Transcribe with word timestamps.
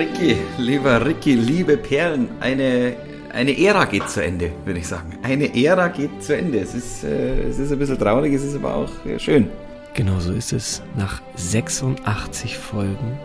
Ricky, 0.00 0.34
lieber 0.56 1.04
Ricky, 1.04 1.34
liebe 1.34 1.76
Perlen, 1.76 2.30
eine, 2.40 2.96
eine 3.34 3.58
Ära 3.58 3.84
geht 3.84 4.08
zu 4.08 4.24
Ende, 4.24 4.50
würde 4.64 4.80
ich 4.80 4.88
sagen. 4.88 5.18
Eine 5.22 5.54
Ära 5.54 5.88
geht 5.88 6.22
zu 6.22 6.34
Ende. 6.34 6.58
Es 6.58 6.74
ist, 6.74 7.04
äh, 7.04 7.42
es 7.42 7.58
ist 7.58 7.70
ein 7.70 7.78
bisschen 7.78 7.98
traurig, 7.98 8.32
es 8.32 8.42
ist 8.42 8.54
aber 8.54 8.76
auch 8.76 9.04
äh, 9.04 9.18
schön. 9.18 9.50
Genau 9.92 10.18
so 10.18 10.32
ist 10.32 10.54
es. 10.54 10.80
Nach 10.96 11.20
86 11.36 12.56
Folgen 12.56 13.18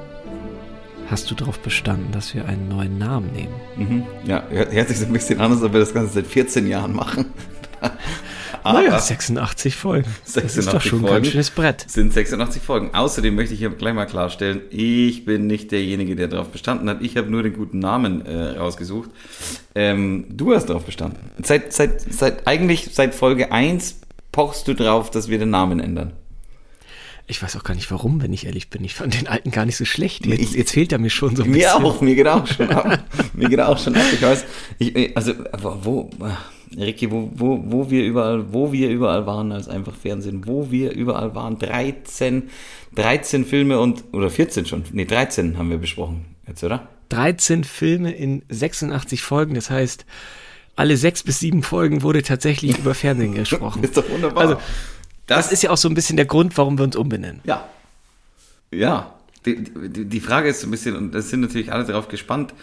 hast 1.10 1.32
du 1.32 1.36
darauf 1.36 1.60
bestanden, 1.60 2.12
dass 2.12 2.36
wir 2.36 2.46
einen 2.46 2.68
neuen 2.68 2.98
Namen 2.98 3.32
nehmen. 3.32 3.54
Mhm. 3.78 4.04
Ja, 4.26 4.44
hört 4.50 4.90
sich 4.90 5.00
so 5.00 5.06
ein 5.06 5.14
bisschen 5.14 5.40
an, 5.40 5.54
als 5.54 5.64
ob 5.64 5.72
wir 5.72 5.80
das 5.80 5.94
Ganze 5.94 6.16
seit 6.16 6.28
14 6.28 6.68
Jahren 6.68 6.92
machen. 6.92 7.28
Aber 8.66 8.82
naja, 8.82 9.00
86 9.00 9.76
Folgen. 9.76 10.10
86 10.24 10.44
das 10.44 10.58
ist 10.58 10.74
doch 10.74 10.82
schon 10.82 11.02
Folgen 11.02 11.16
ein 11.16 11.22
ganz 11.22 11.32
schönes 11.32 11.52
Brett. 11.52 11.86
Sind 11.88 12.12
86 12.12 12.64
Folgen. 12.64 12.96
Außerdem 12.96 13.36
möchte 13.36 13.54
ich 13.54 13.60
hier 13.60 13.70
gleich 13.70 13.94
mal 13.94 14.08
klarstellen, 14.08 14.62
ich 14.72 15.24
bin 15.24 15.46
nicht 15.46 15.72
derjenige, 15.72 16.16
der 16.16 16.28
darauf 16.28 16.50
bestanden 16.50 16.90
hat. 16.90 17.04
Ich 17.04 17.16
habe 17.16 17.30
nur 17.30 17.44
den 17.44 17.54
guten 17.54 17.78
Namen 17.78 18.26
äh, 18.26 18.58
rausgesucht. 18.58 19.12
Ähm, 19.76 20.26
du 20.30 20.56
hast 20.56 20.66
darauf 20.66 20.84
bestanden. 20.84 21.20
Seit, 21.44 21.74
seit, 21.74 22.02
seit, 22.12 22.48
eigentlich 22.48 22.90
seit 22.92 23.14
Folge 23.14 23.52
1 23.52 24.02
pochst 24.32 24.68
du 24.68 24.74
drauf, 24.74 25.12
dass 25.12 25.30
wir 25.30 25.38
den 25.38 25.52
Namen 25.52 25.80
ändern. 25.80 26.14
Ich 27.28 27.44
weiß 27.44 27.56
auch 27.58 27.64
gar 27.64 27.76
nicht 27.76 27.92
warum, 27.92 28.24
wenn 28.24 28.34
ich 28.34 28.48
ehrlich 28.48 28.72
bin. 28.72 28.84
Ich 28.84 28.96
fand 28.96 29.14
den 29.14 29.28
alten 29.28 29.52
gar 29.52 29.66
nicht 29.66 29.78
so 29.78 29.86
schlecht. 29.86 30.26
Jetzt, 30.26 30.56
jetzt 30.56 30.72
fehlt 30.72 30.92
er 30.92 30.98
mir 30.98 31.12
schon 31.12 31.36
so 31.36 31.44
ein 31.44 31.52
mir 31.52 31.58
bisschen. 31.58 31.82
Mir 31.84 31.88
auch, 31.88 32.02
mir 32.02 32.16
geht 32.16 32.28
auch 32.28 32.48
schon 32.48 32.70
ab. 32.72 33.04
mir 33.34 33.50
geht 33.50 33.62
auch 33.62 33.78
schon 33.78 33.96
ab. 33.96 34.06
Ich 34.12 34.22
weiß, 34.24 34.46
ich, 34.80 35.16
also, 35.16 35.34
wo, 35.54 36.10
Ricky, 36.78 37.12
wo, 37.12 37.32
wo, 37.34 37.62
wo 37.66 37.90
wir 37.90 38.04
überall, 38.04 38.54
wo 38.54 38.72
wir 38.72 38.90
überall 38.90 39.26
waren 39.26 39.52
als 39.52 39.68
einfach 39.68 39.96
Fernsehen, 39.96 40.46
wo 40.46 40.72
wir 40.72 40.92
überall 40.92 41.36
waren. 41.36 41.58
13, 41.60 42.50
13 42.96 43.46
Filme 43.46 43.80
und, 43.80 44.04
oder 44.12 44.30
14 44.30 44.66
schon, 44.66 44.84
nee, 44.92 45.06
13 45.06 45.58
haben 45.58 45.70
wir 45.70 45.78
besprochen 45.78 46.26
jetzt, 46.48 46.64
oder? 46.64 46.88
13 47.10 47.64
Filme 47.64 48.12
in 48.12 48.44
86 48.50 49.22
Folgen, 49.22 49.56
das 49.56 49.70
heißt, 49.70 50.06
alle 50.76 50.98
sechs 50.98 51.24
bis 51.24 51.40
sieben 51.40 51.64
Folgen 51.64 52.02
wurde 52.02 52.24
tatsächlich 52.24 52.78
über 52.80 52.94
Fernsehen 52.94 53.34
gesprochen. 53.34 53.84
ist 53.84 53.98
doch 53.98 54.10
wunderbar. 54.10 54.44
Also, 54.44 54.56
das, 55.28 55.46
das 55.46 55.52
ist 55.52 55.64
ja 55.64 55.72
auch 55.72 55.78
so 55.78 55.90
ein 55.90 55.96
bisschen 55.96 56.18
der 56.18 56.26
Grund, 56.26 56.58
warum 56.58 56.78
wir 56.78 56.84
uns 56.84 56.96
umbenennen. 56.96 57.42
Ja. 57.46 57.68
Ja. 58.72 59.12
Die, 59.46 59.64
die, 59.64 60.06
die 60.06 60.20
Frage 60.20 60.50
ist 60.50 60.62
so 60.62 60.68
ein 60.68 60.72
bisschen, 60.72 60.96
und 60.96 61.14
da 61.14 61.22
sind 61.22 61.42
natürlich 61.42 61.72
alle 61.72 61.86
darauf 61.86 62.08
gespannt, 62.08 62.54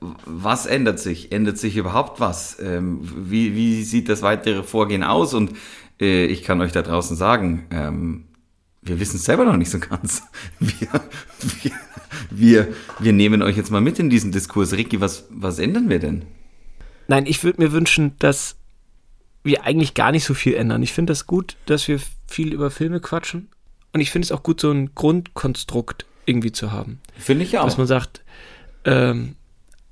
was 0.00 0.66
ändert 0.66 1.00
sich? 1.00 1.32
Ändert 1.32 1.58
sich 1.58 1.76
überhaupt 1.76 2.20
was? 2.20 2.58
Ähm, 2.60 3.00
wie, 3.02 3.54
wie 3.54 3.82
sieht 3.82 4.08
das 4.08 4.22
weitere 4.22 4.62
Vorgehen 4.62 5.02
aus? 5.02 5.34
Und 5.34 5.52
äh, 6.00 6.26
ich 6.26 6.42
kann 6.42 6.60
euch 6.60 6.72
da 6.72 6.82
draußen 6.82 7.16
sagen, 7.16 7.66
ähm, 7.70 8.24
wir 8.82 9.00
wissen 9.00 9.16
es 9.16 9.24
selber 9.24 9.44
noch 9.44 9.56
nicht 9.56 9.70
so 9.70 9.78
ganz. 9.78 10.22
Wir, 10.60 10.88
wir, 11.62 11.72
wir, 12.30 12.68
wir 12.98 13.12
nehmen 13.12 13.42
euch 13.42 13.56
jetzt 13.56 13.70
mal 13.70 13.80
mit 13.80 13.98
in 13.98 14.10
diesen 14.10 14.32
Diskurs. 14.32 14.72
Ricky, 14.72 15.00
was, 15.00 15.26
was 15.30 15.58
ändern 15.58 15.88
wir 15.88 15.98
denn? 15.98 16.24
Nein, 17.06 17.26
ich 17.26 17.44
würde 17.44 17.60
mir 17.60 17.72
wünschen, 17.72 18.12
dass 18.18 18.56
wir 19.44 19.64
eigentlich 19.64 19.94
gar 19.94 20.12
nicht 20.12 20.24
so 20.24 20.34
viel 20.34 20.54
ändern. 20.54 20.82
Ich 20.82 20.92
finde 20.92 21.12
das 21.12 21.26
gut, 21.26 21.56
dass 21.66 21.86
wir 21.88 22.00
viel 22.26 22.52
über 22.52 22.70
Filme 22.70 23.00
quatschen. 23.00 23.48
Und 23.92 24.00
ich 24.00 24.10
finde 24.10 24.26
es 24.26 24.32
auch 24.32 24.42
gut, 24.42 24.60
so 24.60 24.70
ein 24.70 24.94
Grundkonstrukt 24.94 26.06
irgendwie 26.26 26.52
zu 26.52 26.72
haben. 26.72 27.00
Finde 27.18 27.44
ich 27.44 27.58
auch. 27.58 27.64
Dass 27.64 27.78
man 27.78 27.86
sagt, 27.86 28.22
ähm, 28.84 29.36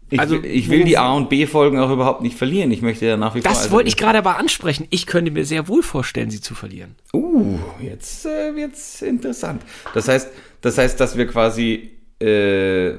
ich, 0.09 0.21
also, 0.21 0.43
ich 0.43 0.71
will 0.71 0.85
die 0.85 0.99
A- 0.99 1.13
und 1.15 1.29
B-Folgen 1.29 1.79
auch 1.79 1.91
überhaupt 1.91 2.23
nicht 2.23 2.37
verlieren. 2.37 2.71
Ich 2.71 2.81
möchte 2.81 3.07
ja 3.07 3.17
nach 3.17 3.35
wie 3.35 3.43
vor. 3.43 3.51
Das 3.51 3.65
also 3.65 3.71
wollte 3.73 3.89
ich 3.89 3.97
gerade 3.97 4.19
aber 4.19 4.39
ansprechen. 4.39 4.87
Ich 4.91 5.07
könnte 5.07 5.33
mir 5.33 5.45
sehr 5.45 5.67
wohl 5.67 5.83
vorstellen, 5.83 6.31
sie 6.31 6.41
zu 6.41 6.55
verlieren. 6.55 6.95
Uh, 7.13 7.59
jetzt 7.81 8.25
äh, 8.25 8.55
wird's 8.55 9.03
interessant. 9.03 9.63
Das 9.95 10.07
heißt, 10.07 10.31
das 10.61 10.79
heißt, 10.79 11.01
dass 11.01 11.17
wir 11.17 11.27
quasi, 11.27 11.91
äh, 12.21 12.93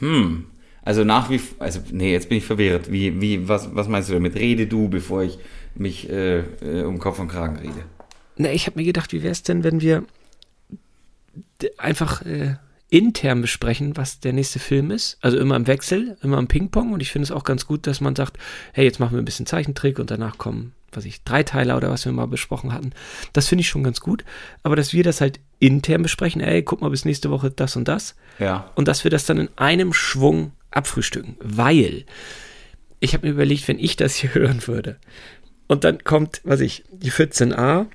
hm, 0.00 0.46
also 0.82 1.04
nach 1.04 1.30
wie, 1.30 1.40
also 1.60 1.80
nee, 1.92 2.12
jetzt 2.12 2.28
bin 2.28 2.38
ich 2.38 2.44
verwirrt. 2.44 2.90
Wie, 2.90 3.20
wie, 3.20 3.48
was, 3.48 3.74
was 3.76 3.86
meinst 3.86 4.08
du 4.08 4.14
damit? 4.14 4.34
Rede 4.34 4.66
du, 4.66 4.88
bevor 4.88 5.22
ich 5.22 5.38
mich 5.76 6.10
äh, 6.10 6.38
äh 6.38 6.82
um 6.82 6.98
Kopf 6.98 7.20
und 7.20 7.28
Kragen 7.28 7.56
rede. 7.56 7.84
Na, 8.36 8.50
ich 8.50 8.66
habe 8.66 8.80
mir 8.80 8.84
gedacht, 8.84 9.12
wie 9.12 9.22
wäre 9.22 9.32
es 9.32 9.44
denn, 9.44 9.62
wenn 9.62 9.80
wir 9.80 10.04
einfach 11.78 12.24
äh, 12.26 12.56
intern 12.90 13.40
besprechen, 13.40 13.96
was 13.96 14.20
der 14.20 14.32
nächste 14.32 14.58
Film 14.58 14.90
ist. 14.90 15.18
Also 15.20 15.38
immer 15.38 15.56
im 15.56 15.66
Wechsel, 15.66 16.16
immer 16.22 16.38
im 16.38 16.48
Ping-Pong. 16.48 16.92
Und 16.92 17.00
ich 17.00 17.12
finde 17.12 17.24
es 17.24 17.30
auch 17.30 17.44
ganz 17.44 17.66
gut, 17.66 17.86
dass 17.86 18.00
man 18.00 18.16
sagt, 18.16 18.38
hey, 18.72 18.84
jetzt 18.84 19.00
machen 19.00 19.12
wir 19.12 19.22
ein 19.22 19.24
bisschen 19.24 19.46
Zeichentrick 19.46 19.98
und 19.98 20.10
danach 20.10 20.38
kommen, 20.38 20.72
was 20.92 21.04
ich, 21.04 21.22
Dreiteiler 21.22 21.76
oder 21.76 21.90
was 21.90 22.04
wir 22.04 22.12
mal 22.12 22.26
besprochen 22.26 22.72
hatten. 22.72 22.92
Das 23.32 23.46
finde 23.46 23.62
ich 23.62 23.68
schon 23.68 23.84
ganz 23.84 24.00
gut. 24.00 24.24
Aber 24.62 24.76
dass 24.76 24.92
wir 24.92 25.04
das 25.04 25.20
halt 25.20 25.40
intern 25.60 26.02
besprechen, 26.02 26.40
ey, 26.40 26.62
guck 26.62 26.80
mal 26.80 26.90
bis 26.90 27.04
nächste 27.04 27.30
Woche 27.30 27.50
das 27.50 27.76
und 27.76 27.86
das. 27.86 28.16
Ja. 28.38 28.70
Und 28.74 28.88
dass 28.88 29.04
wir 29.04 29.10
das 29.10 29.24
dann 29.24 29.38
in 29.38 29.48
einem 29.56 29.92
Schwung 29.92 30.52
abfrühstücken. 30.70 31.36
Weil 31.40 32.04
ich 32.98 33.14
habe 33.14 33.26
mir 33.26 33.32
überlegt, 33.32 33.68
wenn 33.68 33.78
ich 33.78 33.96
das 33.96 34.16
hier 34.16 34.34
hören 34.34 34.66
würde 34.66 34.96
und 35.70 35.84
dann 35.84 36.02
kommt, 36.02 36.40
was 36.42 36.58
ich, 36.58 36.82
die 36.90 37.12
14a 37.12 37.86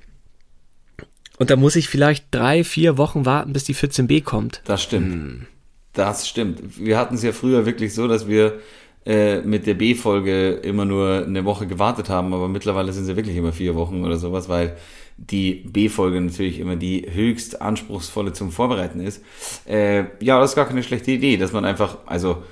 und 1.37 1.49
da 1.49 1.55
muss 1.55 1.75
ich 1.75 1.89
vielleicht 1.89 2.27
drei, 2.31 2.63
vier 2.63 2.97
Wochen 2.97 3.25
warten, 3.25 3.53
bis 3.53 3.63
die 3.63 3.75
14b 3.75 4.23
kommt. 4.23 4.61
Das 4.65 4.81
stimmt. 4.83 5.13
Hm. 5.13 5.47
Das 5.93 6.27
stimmt. 6.27 6.77
Wir 6.77 6.97
hatten 6.97 7.15
es 7.15 7.23
ja 7.23 7.31
früher 7.31 7.65
wirklich 7.65 7.93
so, 7.93 8.07
dass 8.07 8.27
wir 8.27 8.59
äh, 9.05 9.41
mit 9.41 9.65
der 9.65 9.75
B-Folge 9.75 10.51
immer 10.51 10.83
nur 10.83 11.23
eine 11.25 11.45
Woche 11.45 11.67
gewartet 11.67 12.09
haben, 12.09 12.33
aber 12.33 12.47
mittlerweile 12.47 12.91
sind 12.91 13.05
sie 13.05 13.15
wirklich 13.15 13.37
immer 13.37 13.53
vier 13.53 13.75
Wochen 13.75 14.03
oder 14.03 14.17
sowas, 14.17 14.49
weil 14.49 14.75
die 15.17 15.63
B-Folge 15.71 16.19
natürlich 16.19 16.59
immer 16.59 16.75
die 16.75 17.05
höchst 17.09 17.61
anspruchsvolle 17.61 18.33
zum 18.33 18.51
Vorbereiten 18.51 18.99
ist. 18.99 19.23
Äh, 19.65 20.05
ja, 20.19 20.39
das 20.39 20.51
ist 20.51 20.55
gar 20.55 20.67
keine 20.67 20.83
schlechte 20.83 21.11
Idee, 21.11 21.37
dass 21.37 21.53
man 21.53 21.63
einfach, 21.63 21.99
also 22.05 22.43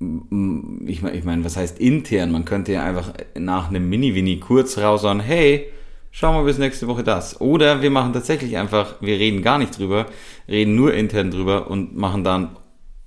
ich 0.00 1.02
meine, 1.02 1.16
ich 1.16 1.24
mein, 1.24 1.44
was 1.44 1.56
heißt 1.56 1.78
intern? 1.78 2.32
Man 2.32 2.44
könnte 2.44 2.72
ja 2.72 2.84
einfach 2.84 3.14
nach 3.38 3.68
einem 3.68 3.88
Mini-Winnie 3.88 4.40
kurz 4.40 4.76
raus 4.76 5.02
sagen, 5.02 5.20
hey, 5.20 5.68
schauen 6.14 6.36
wir 6.36 6.44
bis 6.44 6.58
nächste 6.58 6.86
Woche 6.86 7.02
das. 7.02 7.40
Oder 7.40 7.82
wir 7.82 7.90
machen 7.90 8.12
tatsächlich 8.12 8.56
einfach, 8.56 8.94
wir 9.00 9.18
reden 9.18 9.42
gar 9.42 9.58
nicht 9.58 9.76
drüber, 9.76 10.06
reden 10.48 10.76
nur 10.76 10.94
intern 10.94 11.30
drüber 11.30 11.68
und 11.68 11.96
machen 11.96 12.22
dann, 12.24 12.56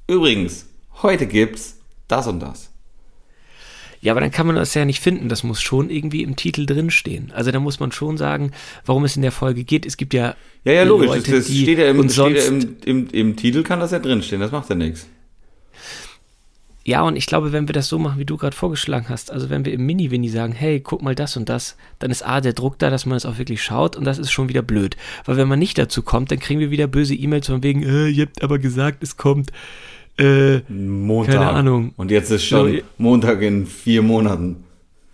übrigens, 0.07 0.67
heute 1.01 1.25
gibt's 1.25 1.79
das 2.07 2.27
und 2.27 2.41
das. 2.41 2.73
Ja, 4.01 4.13
aber 4.13 4.21
dann 4.21 4.31
kann 4.31 4.45
man 4.45 4.57
das 4.57 4.73
ja 4.73 4.85
nicht 4.85 5.01
finden. 5.01 5.27
Das 5.27 5.43
muss 5.43 5.61
schon 5.61 5.89
irgendwie 5.89 6.21
im 6.21 6.35
Titel 6.35 6.65
drinstehen. 6.65 7.31
Also 7.33 7.49
da 7.49 7.59
muss 7.59 7.79
man 7.79 7.91
schon 7.91 8.17
sagen, 8.17 8.51
warum 8.85 9.05
es 9.05 9.15
in 9.15 9.23
der 9.23 9.31
Folge 9.31 9.63
geht. 9.63 9.85
Es 9.87 9.97
gibt 9.97 10.13
ja. 10.13 10.35
Ja, 10.65 10.73
ja, 10.73 10.83
logisch. 10.83 11.07
Leute, 11.07 11.31
das, 11.31 11.47
das 11.47 11.57
steht 11.57 11.79
ja, 11.79 11.89
im, 11.89 12.09
steht 12.09 12.37
ja 12.37 12.43
im, 12.43 12.77
im, 12.85 13.07
im 13.09 13.35
Titel, 13.35 13.63
kann 13.63 13.79
das 13.79 13.91
ja 13.91 13.99
drinstehen. 13.99 14.39
Das 14.39 14.51
macht 14.51 14.69
ja 14.69 14.75
nichts. 14.75 15.07
Ja, 16.87 17.01
und 17.01 17.17
ich 17.17 17.25
glaube, 17.25 17.51
wenn 17.51 17.67
wir 17.67 17.73
das 17.73 17.89
so 17.89 17.99
machen, 17.99 18.17
wie 18.17 18.23
du 18.23 18.37
gerade 18.37 18.55
vorgeschlagen 18.55 19.07
hast, 19.09 19.29
also 19.29 19.49
wenn 19.49 19.65
wir 19.65 19.73
im 19.73 19.85
Mini-Winnie 19.85 20.29
sagen, 20.29 20.53
hey, 20.53 20.79
guck 20.79 21.01
mal 21.01 21.15
das 21.15 21.35
und 21.35 21.49
das, 21.49 21.75
dann 21.99 22.11
ist 22.11 22.25
A, 22.25 22.39
der 22.39 22.53
Druck 22.53 22.79
da, 22.79 22.89
dass 22.89 23.05
man 23.05 23.17
es 23.17 23.25
auch 23.25 23.37
wirklich 23.37 23.61
schaut 23.61 23.97
und 23.97 24.05
das 24.05 24.17
ist 24.17 24.31
schon 24.31 24.47
wieder 24.47 24.61
blöd. 24.61 24.95
Weil 25.25 25.35
wenn 25.35 25.49
man 25.49 25.59
nicht 25.59 25.77
dazu 25.77 26.01
kommt, 26.01 26.31
dann 26.31 26.39
kriegen 26.39 26.61
wir 26.61 26.71
wieder 26.71 26.87
böse 26.87 27.13
E-Mails 27.13 27.47
von 27.47 27.61
wegen, 27.61 27.83
äh, 27.83 28.07
ihr 28.07 28.27
habt 28.27 28.41
aber 28.41 28.57
gesagt, 28.57 29.03
es 29.03 29.17
kommt. 29.17 29.51
Äh, 30.17 30.59
Montag. 30.69 31.35
Keine 31.35 31.49
Ahnung. 31.49 31.91
Und 31.97 32.09
jetzt 32.09 32.31
ist 32.31 32.45
schon 32.45 32.77
so, 32.77 32.79
Montag 32.97 33.41
in 33.41 33.65
vier 33.65 34.01
Monaten. 34.01 34.63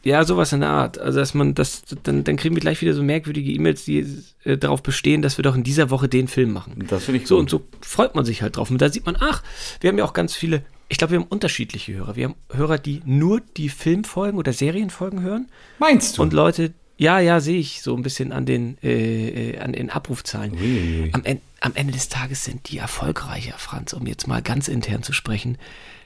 Ja, 0.04 0.24
sowas 0.26 0.54
in 0.54 0.60
der 0.60 0.70
Art. 0.70 1.00
Also, 1.00 1.18
dass 1.18 1.34
man 1.34 1.56
das, 1.56 1.86
dann, 2.04 2.24
dann 2.24 2.36
kriegen 2.36 2.54
wir 2.54 2.62
gleich 2.62 2.82
wieder 2.82 2.94
so 2.94 3.02
merkwürdige 3.02 3.52
E-Mails, 3.52 3.84
die 3.86 4.06
äh, 4.44 4.58
darauf 4.60 4.84
bestehen, 4.84 5.24
dass 5.24 5.40
wir 5.40 5.44
doch 5.44 5.56
in 5.56 5.64
dieser 5.64 5.90
Woche 5.90 6.08
den 6.08 6.28
Film 6.28 6.54
machen. 6.54 6.86
Das 6.88 7.06
finde 7.06 7.22
ich 7.22 7.28
so. 7.28 7.36
Gut. 7.36 7.42
Und 7.42 7.50
so 7.50 7.62
freut 7.82 8.14
man 8.14 8.26
sich 8.26 8.44
halt 8.44 8.58
drauf. 8.58 8.70
Und 8.70 8.80
da 8.80 8.90
sieht 8.90 9.08
man, 9.08 9.18
ach, 9.20 9.42
wir 9.82 9.90
haben 9.90 9.98
ja 9.98 10.04
auch 10.04 10.14
ganz 10.14 10.36
viele 10.36 10.62
ich 10.90 10.98
glaube, 10.98 11.12
wir 11.12 11.20
haben 11.20 11.28
unterschiedliche 11.28 11.94
Hörer. 11.94 12.16
Wir 12.16 12.26
haben 12.26 12.36
Hörer, 12.52 12.78
die 12.78 13.02
nur 13.06 13.42
die 13.58 13.70
Filmfolgen 13.70 14.38
oder 14.38 14.54
Serienfolgen 14.54 15.22
hören. 15.22 15.48
Meinst 15.80 16.18
du? 16.18 16.22
Und 16.22 16.34
Leute, 16.34 16.74
ja, 16.98 17.20
ja, 17.20 17.40
sehe 17.40 17.60
ich 17.60 17.82
so 17.82 17.96
ein 17.96 18.04
bisschen 18.04 18.32
an 18.32 18.46
den, 18.46 18.78
äh, 18.84 19.52
äh 19.52 19.60
an 19.60 19.74
den 19.74 19.90
Abrufzahlen. 19.90 20.54
Ui. 20.54 21.10
Am, 21.14 21.24
am, 21.62 21.72
Ende 21.76 21.94
des 21.94 22.10
Tages 22.10 22.44
sind 22.44 22.70
die 22.70 22.78
erfolgreicher, 22.78 23.56
Franz, 23.58 23.94
um 23.94 24.06
jetzt 24.06 24.28
mal 24.28 24.42
ganz 24.42 24.68
intern 24.68 25.04
zu 25.04 25.14
sprechen. 25.14 25.58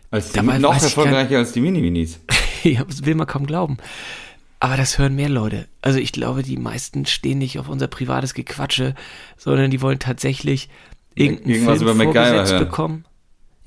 Als 0.09 0.29
die 0.29 0.37
Dabei 0.37 0.57
noch 0.57 0.73
erfolgreicher 0.73 1.29
gar, 1.29 1.39
als 1.39 1.51
die 1.51 1.59
Mini-Minis. 1.59 2.19
ja, 2.63 2.83
das 2.83 3.05
will 3.05 3.15
man 3.15 3.27
kaum 3.27 3.45
glauben. 3.45 3.77
Aber 4.59 4.77
das 4.77 4.97
hören 4.97 5.15
mehr 5.15 5.29
Leute. 5.29 5.67
Also 5.81 5.99
ich 5.99 6.11
glaube, 6.11 6.41
die 6.41 6.57
meisten 6.57 7.05
stehen 7.05 7.37
nicht 7.39 7.59
auf 7.59 7.69
unser 7.69 7.87
privates 7.87 8.33
Gequatsche, 8.33 8.95
sondern 9.37 9.69
die 9.69 9.81
wollen 9.81 9.99
tatsächlich 9.99 10.69
irgendeinen 11.13 11.49
Irgendwas 11.49 11.77
Film 11.79 11.89
über 11.91 12.03
vorgesetzt 12.05 12.57
bekommen. 12.57 13.05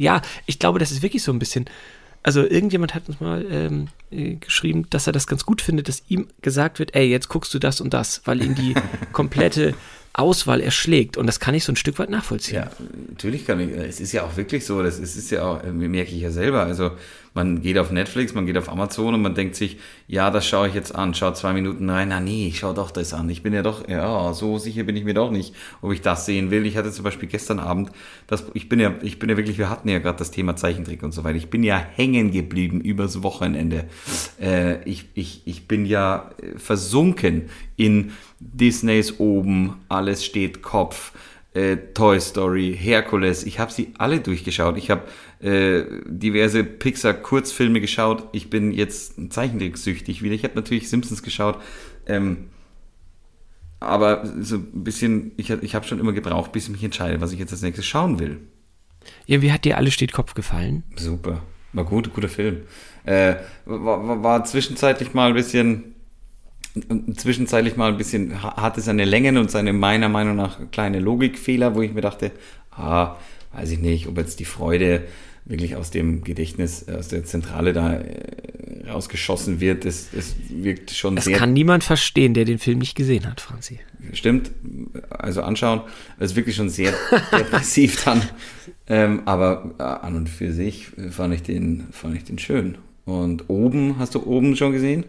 Ja, 0.00 0.23
ich 0.47 0.58
glaube, 0.58 0.79
das 0.79 0.93
ist 0.93 1.02
wirklich 1.02 1.23
so 1.23 1.31
ein 1.31 1.38
bisschen. 1.38 1.67
Also 2.23 2.43
irgendjemand 2.43 2.94
hat 2.94 3.08
uns 3.08 3.20
mal 3.20 3.47
ähm, 3.50 3.88
äh, 4.11 4.37
geschrieben, 4.37 4.87
dass 4.88 5.06
er 5.06 5.12
das 5.12 5.26
ganz 5.26 5.44
gut 5.44 5.61
findet, 5.61 5.88
dass 5.88 6.02
ihm 6.08 6.29
gesagt 6.41 6.79
wird, 6.79 6.94
ey, 6.94 7.06
jetzt 7.06 7.29
guckst 7.29 7.52
du 7.52 7.58
das 7.58 7.82
und 7.82 7.93
das, 7.93 8.23
weil 8.25 8.43
ihn 8.43 8.55
die 8.55 8.75
komplette 9.12 9.75
Auswahl 10.14 10.62
erschlägt. 10.62 11.19
Und 11.19 11.26
das 11.26 11.38
kann 11.38 11.55
ich 11.55 11.64
so 11.64 11.73
ein 11.73 11.76
Stück 11.76 11.99
weit 11.99 12.08
nachvollziehen. 12.08 12.56
Ja, 12.56 12.70
natürlich 13.08 13.47
kann 13.47 13.61
ich. 13.61 13.76
Es 13.76 14.00
ist 14.00 14.12
ja 14.12 14.25
auch 14.25 14.37
wirklich 14.38 14.64
so, 14.64 14.82
das 14.82 14.99
ist, 14.99 15.17
ist 15.17 15.31
ja 15.31 15.44
auch, 15.44 15.62
merke 15.64 16.12
ich 16.12 16.23
ja 16.23 16.31
selber. 16.31 16.64
Also 16.64 16.93
man 17.35 17.62
geht 17.62 17.79
auf 17.79 17.91
Netflix, 17.91 18.35
man 18.35 18.47
geht 18.47 18.59
auf 18.59 18.69
Amazon 18.69 19.15
und 19.15 19.23
man 19.23 19.35
denkt 19.35 19.55
sich, 19.55 19.79
ja, 20.09 20.31
das 20.31 20.47
schaue 20.47 20.69
ich 20.69 20.75
jetzt 20.75 20.94
an, 20.94 21.15
schau 21.15 21.32
zwei 21.32 21.53
Minuten 21.53 21.88
rein, 21.88 22.09
na 22.09 22.21
nee, 22.21 22.49
ich 22.49 22.59
schaue 22.59 22.75
doch 22.75 22.91
das 22.91 23.15
an. 23.15 23.31
Ich 23.31 23.43
bin 23.43 23.53
ja 23.53 23.62
doch, 23.62 23.88
ja, 23.88 24.32
so 24.32 24.59
sicher 24.59 24.82
bin 24.82 24.97
ich 24.97 25.05
mir 25.05 25.15
doch 25.15 25.31
nicht, 25.31 25.55
ob 25.82 25.93
ich 25.93 26.00
das 26.00 26.27
sehen 26.27 26.50
will. 26.50 26.67
Ich 26.67 26.77
hatte 26.77 26.91
zum 26.91 27.05
Beispiel 27.05 27.29
gestern 27.29 27.61
Abend, 27.61 27.91
das, 28.27 28.44
ich 28.55 28.69
bin 28.69 28.81
ja, 28.81 28.94
ich 29.03 29.19
bin 29.19 29.31
ja 29.31 29.37
wirklich, 29.37 29.59
wir 29.59 29.71
hatten 29.71 29.88
ja 29.88 29.99
gerade 29.99 30.19
das 30.19 30.31
Thema 30.31 30.56
Zeichentrick 30.56 31.03
und 31.03 31.12
so 31.12 31.23
weiter. 31.23 31.37
Ich 31.37 31.50
bin 31.50 31.62
ja 31.62 31.79
hängen 31.79 32.32
geblieben 32.32 32.81
übers 32.81 33.23
Wochenende. 33.23 33.85
Äh, 34.41 34.82
ich, 34.88 35.06
ich, 35.15 35.43
ich 35.44 35.69
bin 35.69 35.87
ja 35.87 36.31
versunken 36.56 37.50
in 37.77 38.12
Disneys 38.41 39.21
oben, 39.21 39.77
alles 39.88 40.25
steht 40.25 40.62
Kopf 40.62 41.12
äh, 41.55 41.76
Toy 41.94 42.20
Story, 42.20 42.76
Herkules, 42.79 43.44
ich 43.44 43.58
habe 43.58 43.73
sie 43.73 43.93
alle 43.99 44.20
durchgeschaut. 44.20 44.76
Ich 44.79 44.91
habe 44.91 45.02
äh, 45.41 45.85
diverse 46.06 46.62
Pixar-Kurzfilme 46.64 47.81
geschaut. 47.81 48.29
Ich 48.32 48.50
bin 48.50 48.73
jetzt 48.73 49.32
Zeichentricksüchtig 49.32 50.23
wieder. 50.23 50.35
Ich 50.35 50.44
habe 50.44 50.55
natürlich 50.55 50.88
Simpsons 50.88 51.23
geschaut. 51.23 51.61
Ähm, 52.06 52.50
aber 53.81 54.25
so 54.41 54.56
ein 54.56 54.85
bisschen, 54.85 55.32
ich, 55.37 55.50
ich 55.50 55.75
habe 55.75 55.87
schon 55.87 55.99
immer 55.99 56.12
gebraucht, 56.12 56.52
bis 56.52 56.64
ich 56.64 56.70
mich 56.70 56.85
entscheide, 56.85 57.20
was 57.20 57.32
ich 57.32 57.38
jetzt 57.38 57.53
als 57.53 57.62
nächstes 57.62 57.87
schauen 57.87 58.19
will. 58.19 58.41
Ja, 59.26 59.41
wie 59.43 59.53
hat 59.53 59.64
dir 59.64 59.79
Alle 59.79 59.91
steht 59.91 60.12
Kopf 60.12 60.35
gefallen? 60.35 60.85
Super. 60.96 61.43
War 61.73 61.85
gut, 61.85 62.12
guter 62.12 62.29
Film. 62.29 62.62
Äh, 63.05 63.37
war, 63.64 64.06
war, 64.06 64.23
war 64.23 64.44
zwischenzeitlich 64.44 65.14
mal 65.14 65.29
ein 65.29 65.35
bisschen 65.35 65.89
zwischenzeitlich 67.17 67.77
mal 67.77 67.91
ein 67.91 67.97
bisschen, 67.97 68.43
hatte 68.43 68.81
seine 68.81 69.05
Längen 69.05 69.37
und 69.37 69.50
seine 69.50 69.73
meiner 69.73 70.09
Meinung 70.09 70.37
nach 70.37 70.59
kleine 70.71 71.00
Logikfehler, 71.00 71.75
wo 71.75 71.82
ich 71.82 71.93
mir 71.93 72.00
dachte, 72.00 72.31
ah, 72.71 73.17
weiß 73.53 73.71
ich 73.71 73.79
nicht, 73.79 74.06
ob 74.06 74.19
jetzt 74.19 74.41
die 74.41 74.44
Freude 74.44 75.03
wirklich 75.44 75.77
aus 75.77 75.91
dem 75.91 76.23
Gedächtnis, 76.23 76.88
aus 76.88 77.09
der 77.09 77.25
Zentrale 77.25 77.73
da 77.73 77.94
äh, 77.94 78.88
rausgeschossen 78.88 79.61
wird. 79.61 79.85
Das, 79.85 80.09
das 80.12 80.35
wirkt 80.49 80.91
schon 80.91 81.17
das 81.17 81.25
sehr. 81.25 81.32
Das 81.32 81.41
kann 81.41 81.53
niemand 81.53 81.85
verstehen, 81.85 82.35
der 82.35 82.44
den 82.44 82.59
Film 82.59 82.79
nicht 82.79 82.94
gesehen 82.94 83.29
hat, 83.29 83.41
Franzi. 83.41 83.81
Stimmt, 84.12 84.50
also 85.11 85.43
anschauen. 85.43 85.82
Es 86.19 86.32
ist 86.32 86.37
wirklich 86.37 86.56
schon 86.56 86.69
sehr 86.69 86.93
depressiv 87.32 88.05
dann. 88.05 88.23
Ähm, 88.87 89.23
aber 89.27 89.75
äh, 89.79 89.82
an 89.82 90.17
und 90.17 90.29
für 90.29 90.53
sich 90.53 90.88
fand 91.11 91.35
ich 91.35 91.43
den, 91.43 91.87
fand 91.91 92.17
ich 92.17 92.25
den 92.25 92.38
schön. 92.38 92.79
Und 93.05 93.49
oben, 93.49 93.99
hast 93.99 94.15
du 94.15 94.25
oben 94.25 94.56
schon 94.56 94.73
gesehen? 94.73 95.05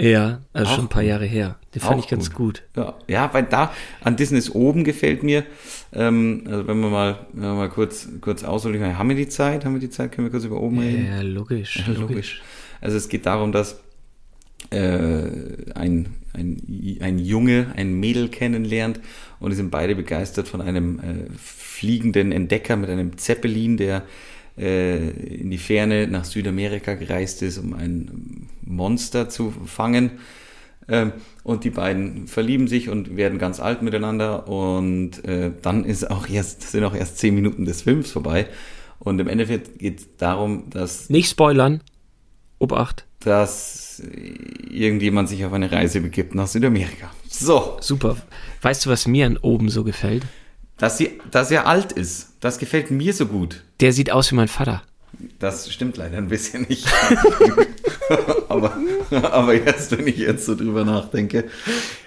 Ja, 0.00 0.40
also 0.52 0.70
auch 0.70 0.76
schon 0.76 0.84
ein 0.86 0.88
paar 0.88 1.02
Jahre 1.02 1.26
her. 1.26 1.56
Den 1.74 1.82
fand 1.82 2.00
ich 2.02 2.08
ganz 2.08 2.30
gut. 2.32 2.62
gut. 2.74 2.84
Ja, 2.84 2.94
ja, 3.06 3.34
weil 3.34 3.44
da 3.44 3.72
an 4.02 4.16
Disney's 4.16 4.50
oben 4.50 4.82
gefällt 4.82 5.22
mir, 5.22 5.44
ähm, 5.92 6.44
also 6.46 6.66
wenn 6.66 6.80
wir 6.80 6.88
mal, 6.88 7.26
wenn 7.32 7.42
wir 7.42 7.54
mal 7.54 7.68
kurz, 7.68 8.08
kurz 8.20 8.42
ausholen, 8.42 8.98
haben 8.98 9.08
wir 9.08 9.16
die 9.16 9.28
Zeit? 9.28 9.64
Haben 9.64 9.74
wir 9.74 9.80
die 9.80 9.90
Zeit? 9.90 10.12
Können 10.12 10.26
wir 10.26 10.30
kurz 10.30 10.44
über 10.44 10.60
oben 10.60 10.78
reden? 10.78 11.06
Ja, 11.06 11.20
logisch. 11.20 11.82
Ja, 11.86 11.92
logisch. 11.92 12.42
Also 12.80 12.96
es 12.96 13.08
geht 13.08 13.26
darum, 13.26 13.52
dass 13.52 13.80
äh, 14.70 15.26
ein, 15.74 16.08
ein, 16.32 16.98
ein 17.00 17.18
Junge 17.18 17.72
ein 17.76 17.94
Mädel 17.94 18.28
kennenlernt 18.28 19.00
und 19.38 19.50
die 19.50 19.56
sind 19.56 19.70
beide 19.70 19.94
begeistert 19.94 20.48
von 20.48 20.60
einem 20.60 20.98
äh, 20.98 21.30
fliegenden 21.36 22.32
Entdecker 22.32 22.76
mit 22.76 22.90
einem 22.90 23.16
Zeppelin, 23.16 23.76
der 23.76 24.02
äh, 24.60 25.10
in 25.10 25.50
die 25.50 25.58
Ferne 25.58 26.06
nach 26.06 26.24
Südamerika 26.24 26.94
gereist 26.94 27.42
ist, 27.42 27.58
um 27.58 27.72
ein 27.72 28.48
Monster 28.62 29.28
zu 29.28 29.52
fangen. 29.64 30.12
Ähm, 30.88 31.12
und 31.44 31.64
die 31.64 31.70
beiden 31.70 32.26
verlieben 32.26 32.68
sich 32.68 32.88
und 32.88 33.16
werden 33.16 33.38
ganz 33.38 33.60
alt 33.60 33.82
miteinander. 33.82 34.48
Und 34.48 35.24
äh, 35.24 35.50
dann 35.62 35.84
ist 35.84 36.10
auch 36.10 36.28
erst, 36.28 36.62
sind 36.70 36.84
auch 36.84 36.94
erst 36.94 37.18
zehn 37.18 37.34
Minuten 37.34 37.64
des 37.64 37.82
Films 37.82 38.10
vorbei. 38.10 38.46
Und 38.98 39.18
im 39.18 39.28
Endeffekt 39.28 39.78
geht 39.78 40.00
es 40.00 40.08
darum, 40.18 40.68
dass. 40.68 41.08
Nicht 41.08 41.30
spoilern. 41.30 41.80
Obacht. 42.58 43.06
Dass 43.20 44.02
irgendjemand 44.70 45.28
sich 45.28 45.44
auf 45.44 45.52
eine 45.54 45.72
Reise 45.72 46.00
begibt 46.00 46.34
nach 46.34 46.46
Südamerika. 46.46 47.10
So. 47.28 47.78
Super. 47.80 48.16
Weißt 48.60 48.84
du, 48.84 48.90
was 48.90 49.06
mir 49.06 49.26
an 49.26 49.38
oben 49.38 49.70
so 49.70 49.84
gefällt? 49.84 50.24
Dass, 50.80 50.98
sie, 50.98 51.20
dass 51.30 51.50
er 51.50 51.66
alt 51.66 51.92
ist. 51.92 52.30
Das 52.40 52.58
gefällt 52.58 52.90
mir 52.90 53.12
so 53.12 53.26
gut. 53.26 53.62
Der 53.80 53.92
sieht 53.92 54.10
aus 54.10 54.32
wie 54.32 54.36
mein 54.36 54.48
Vater. 54.48 54.82
Das 55.38 55.70
stimmt 55.70 55.98
leider 55.98 56.16
ein 56.16 56.28
bisschen 56.28 56.62
nicht. 56.68 56.86
aber, 58.48 58.76
aber 59.10 59.54
jetzt, 59.54 59.96
wenn 59.96 60.06
ich 60.06 60.16
jetzt 60.16 60.46
so 60.46 60.54
drüber 60.54 60.84
nachdenke, 60.84 61.44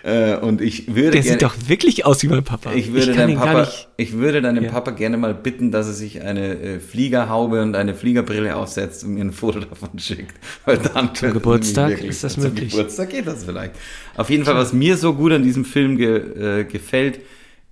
äh, 0.03 0.37
und 0.37 0.61
ich 0.61 0.87
würde. 0.87 1.11
Der 1.11 1.21
gerne, 1.21 1.33
sieht 1.33 1.41
doch 1.43 1.55
wirklich 1.67 2.05
aus 2.05 2.23
wie 2.23 2.27
mein 2.27 2.43
Papa. 2.43 2.73
Ich 2.73 2.91
würde, 2.93 3.11
ich 3.11 3.17
deinem, 3.17 3.37
Papa, 3.37 3.67
ich 3.97 4.13
würde 4.13 4.41
deinem 4.41 4.63
ja. 4.63 4.71
Papa 4.71 4.91
gerne 4.91 5.17
mal 5.17 5.35
bitten, 5.35 5.71
dass 5.71 5.87
er 5.87 5.93
sich 5.93 6.21
eine 6.21 6.59
äh, 6.59 6.79
Fliegerhaube 6.79 7.61
und 7.61 7.75
eine 7.75 7.93
Fliegerbrille 7.93 8.55
aufsetzt 8.55 9.03
und 9.03 9.13
mir 9.13 9.21
ein 9.25 9.33
Foto 9.33 9.59
davon 9.59 9.99
schickt. 9.99 10.35
Weil 10.65 10.77
dann 10.77 11.13
zum 11.13 11.33
Geburtstag 11.33 11.89
wirklich, 11.89 12.09
ist 12.09 12.23
das 12.23 12.37
möglich. 12.37 12.71
Zum 12.71 12.79
Geburtstag 12.79 13.09
geht 13.11 13.27
das 13.27 13.43
vielleicht. 13.43 13.75
Auf 14.15 14.29
jeden 14.31 14.45
Fall, 14.45 14.55
was 14.55 14.73
mir 14.73 14.97
so 14.97 15.13
gut 15.13 15.33
an 15.33 15.43
diesem 15.43 15.65
Film 15.65 15.97
ge, 15.97 16.61
äh, 16.61 16.63
gefällt, 16.63 17.19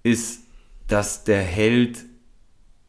ist, 0.03 0.40
dass 0.91 1.23
der 1.23 1.41
Held 1.41 1.99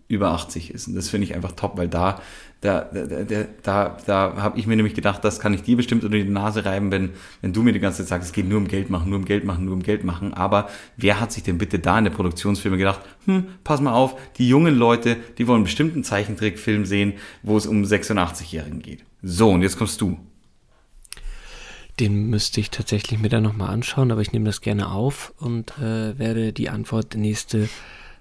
über 0.08 0.32
80 0.32 0.74
ist. 0.74 0.88
Und 0.88 0.94
das 0.94 1.08
finde 1.08 1.26
ich 1.26 1.34
einfach 1.34 1.52
top, 1.52 1.78
weil 1.78 1.88
da, 1.88 2.20
da, 2.60 2.82
da, 2.82 3.46
da, 3.62 3.96
da, 4.04 4.34
habe 4.36 4.58
ich 4.58 4.66
mir 4.66 4.76
nämlich 4.76 4.94
gedacht, 4.94 5.24
das 5.24 5.40
kann 5.40 5.54
ich 5.54 5.62
dir 5.62 5.76
bestimmt 5.76 6.04
unter 6.04 6.18
die 6.18 6.24
Nase 6.24 6.64
reiben, 6.64 6.90
wenn, 6.90 7.10
wenn 7.40 7.52
du 7.52 7.62
mir 7.62 7.72
die 7.72 7.80
ganze 7.80 8.02
Zeit 8.02 8.08
sagst, 8.08 8.28
es 8.28 8.32
geht 8.32 8.48
nur 8.48 8.58
um 8.58 8.68
Geld 8.68 8.90
machen, 8.90 9.08
nur 9.08 9.18
um 9.18 9.24
Geld 9.24 9.44
machen, 9.44 9.64
nur 9.64 9.74
um 9.74 9.82
Geld 9.82 10.04
machen. 10.04 10.34
Aber 10.34 10.68
wer 10.96 11.18
hat 11.18 11.32
sich 11.32 11.44
denn 11.44 11.58
bitte 11.58 11.78
da 11.78 11.96
in 11.96 12.04
der 12.04 12.10
Produktionsfilme 12.10 12.76
gedacht, 12.76 13.00
hm, 13.24 13.46
pass 13.64 13.80
mal 13.80 13.94
auf, 13.94 14.16
die 14.36 14.48
jungen 14.48 14.76
Leute, 14.76 15.16
die 15.38 15.46
wollen 15.46 15.62
bestimmt 15.62 15.94
einen 15.94 16.04
Zeichentrickfilm 16.04 16.84
sehen, 16.84 17.14
wo 17.42 17.56
es 17.56 17.66
um 17.66 17.82
86-Jährigen 17.82 18.82
geht. 18.82 19.04
So, 19.22 19.50
und 19.50 19.62
jetzt 19.62 19.78
kommst 19.78 20.00
du. 20.00 20.18
Den 22.02 22.30
müsste 22.30 22.58
ich 22.58 22.70
tatsächlich 22.70 23.20
mir 23.20 23.28
dann 23.28 23.44
nochmal 23.44 23.70
anschauen, 23.70 24.10
aber 24.10 24.22
ich 24.22 24.32
nehme 24.32 24.46
das 24.46 24.60
gerne 24.60 24.90
auf 24.90 25.32
und 25.38 25.78
äh, 25.78 26.18
werde 26.18 26.52
die 26.52 26.68
Antwort 26.68 27.14
nächste 27.14 27.68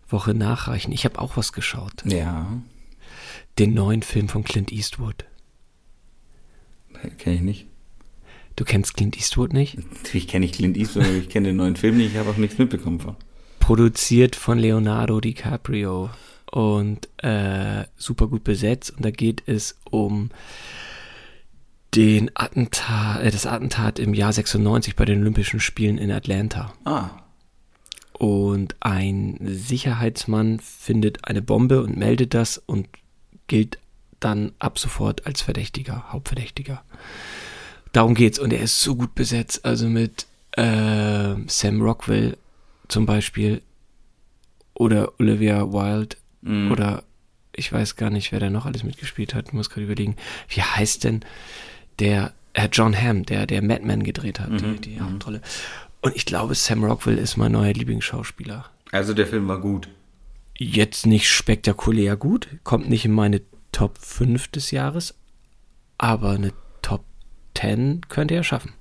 Woche 0.07 0.36
nachreichen. 0.36 0.92
Ich 0.92 1.04
habe 1.04 1.18
auch 1.18 1.36
was 1.36 1.51
geschaut. 1.51 2.04
Ja. 2.06 2.62
Den 3.57 3.74
neuen 3.74 4.04
Film 4.04 4.30
von 4.30 4.44
Clint 4.44 4.72
Eastwood. 4.72 5.25
Kenne 7.18 7.38
ich 7.38 7.42
nicht. 7.42 7.66
Du 8.56 8.66
kennst 8.66 8.95
Clint 8.98 9.18
Eastwood 9.18 9.51
nicht? 9.51 9.80
Natürlich 10.04 10.28
kenne 10.28 10.45
ich 10.45 10.51
Clint 10.51 10.78
Eastwood, 10.78 11.06
aber 11.06 11.16
ich 11.16 11.30
kenne 11.30 11.48
den 11.48 11.57
neuen 11.57 11.75
Film 11.75 11.98
nicht, 11.98 12.12
ich 12.12 12.18
habe 12.18 12.30
auch 12.30 12.38
nichts 12.38 12.60
mitbekommen 12.60 13.00
von. 13.00 13.16
Produziert 13.60 14.36
von 14.36 14.60
Leonardo 14.60 15.19
DiCaprio 15.19 16.12
und 16.51 17.10
äh, 17.18 17.86
super 17.98 18.28
gut 18.28 18.44
besetzt. 18.44 18.92
Und 18.92 19.04
da 19.04 19.09
geht 19.09 19.42
es 19.47 19.80
um 19.90 20.30
den 21.95 22.31
Attentat, 22.36 23.21
äh, 23.21 23.31
das 23.31 23.45
Attentat 23.45 24.00
im 24.00 24.14
Jahr 24.14 24.33
96 24.33 24.95
bei 24.95 25.06
den 25.06 25.21
Olympischen 25.21 25.60
Spielen 25.60 25.98
in 25.98 26.12
Atlanta. 26.12 26.74
Ah. 26.86 27.10
Und 28.14 28.76
ein 28.80 29.38
Sicherheitsmann 29.42 30.60
findet 30.60 31.26
eine 31.26 31.42
Bombe 31.42 31.81
und 31.81 31.98
meldet 31.98 32.33
das 32.33 32.57
und 32.57 32.88
gilt 33.48 33.80
dann 34.19 34.54
ab 34.60 34.78
sofort 34.78 35.26
als 35.26 35.42
Verdächtiger, 35.42 36.12
Hauptverdächtiger. 36.12 36.83
Darum 37.92 38.14
geht's. 38.14 38.40
Und 38.40 38.54
er 38.54 38.62
ist 38.62 38.81
so 38.81 38.95
gut 38.95 39.16
besetzt, 39.16 39.66
also 39.66 39.88
mit 39.88 40.28
äh, 40.52 41.36
Sam 41.48 41.81
Rockwell 41.81 42.38
zum 42.88 43.06
Beispiel 43.06 43.62
oder 44.74 45.19
Olivia 45.19 45.71
Wilde 45.74 46.16
mm. 46.42 46.71
oder 46.71 47.04
ich 47.54 47.71
weiß 47.71 47.95
gar 47.95 48.10
nicht, 48.10 48.31
wer 48.31 48.40
da 48.40 48.50
noch 48.50 48.66
alles 48.66 48.83
mitgespielt 48.83 49.33
hat. 49.33 49.54
Muss 49.54 49.69
gerade 49.69 49.86
überlegen, 49.86 50.16
wie 50.48 50.62
heißt 50.62 51.04
denn 51.04 51.21
der 52.01 52.33
äh, 52.53 52.67
John 52.71 52.99
Hamm, 52.99 53.25
der 53.25 53.45
der 53.45 53.61
Madman 53.61 54.03
gedreht 54.03 54.39
hat, 54.39 54.49
mhm. 54.49 54.81
die, 54.81 54.89
die 54.89 54.99
mhm. 54.99 55.11
Hauptrolle. 55.11 55.41
Und 56.01 56.15
ich 56.15 56.25
glaube, 56.25 56.55
Sam 56.55 56.83
Rockwell 56.83 57.17
ist 57.17 57.37
mein 57.37 57.51
neuer 57.51 57.73
Lieblingsschauspieler. 57.73 58.65
Also 58.91 59.13
der 59.13 59.27
Film 59.27 59.47
war 59.47 59.61
gut. 59.61 59.87
Jetzt 60.57 61.05
nicht 61.05 61.29
spektakulär 61.29 62.17
gut, 62.17 62.47
kommt 62.63 62.89
nicht 62.89 63.05
in 63.05 63.11
meine 63.11 63.41
Top 63.71 63.97
5 63.99 64.49
des 64.49 64.71
Jahres, 64.71 65.15
aber 65.97 66.31
eine 66.31 66.51
Top 66.81 67.05
10 67.55 68.01
könnte 68.09 68.35
er 68.35 68.43
schaffen. 68.43 68.73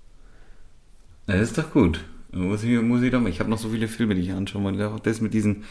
Das 1.26 1.40
ist 1.40 1.58
doch 1.58 1.70
gut. 1.70 2.04
Muss 2.32 2.64
ich, 2.64 2.80
muss 2.80 3.02
ich 3.02 3.10
doch 3.10 3.20
mal. 3.20 3.28
Ich 3.28 3.40
habe 3.40 3.50
noch 3.50 3.58
so 3.58 3.70
viele 3.70 3.88
Filme, 3.88 4.14
die 4.14 4.22
ich 4.22 4.32
anschauen 4.32 4.64
will. 4.76 4.84
Auch 4.84 5.00
das 5.00 5.20
mit 5.20 5.34
diesen 5.34 5.64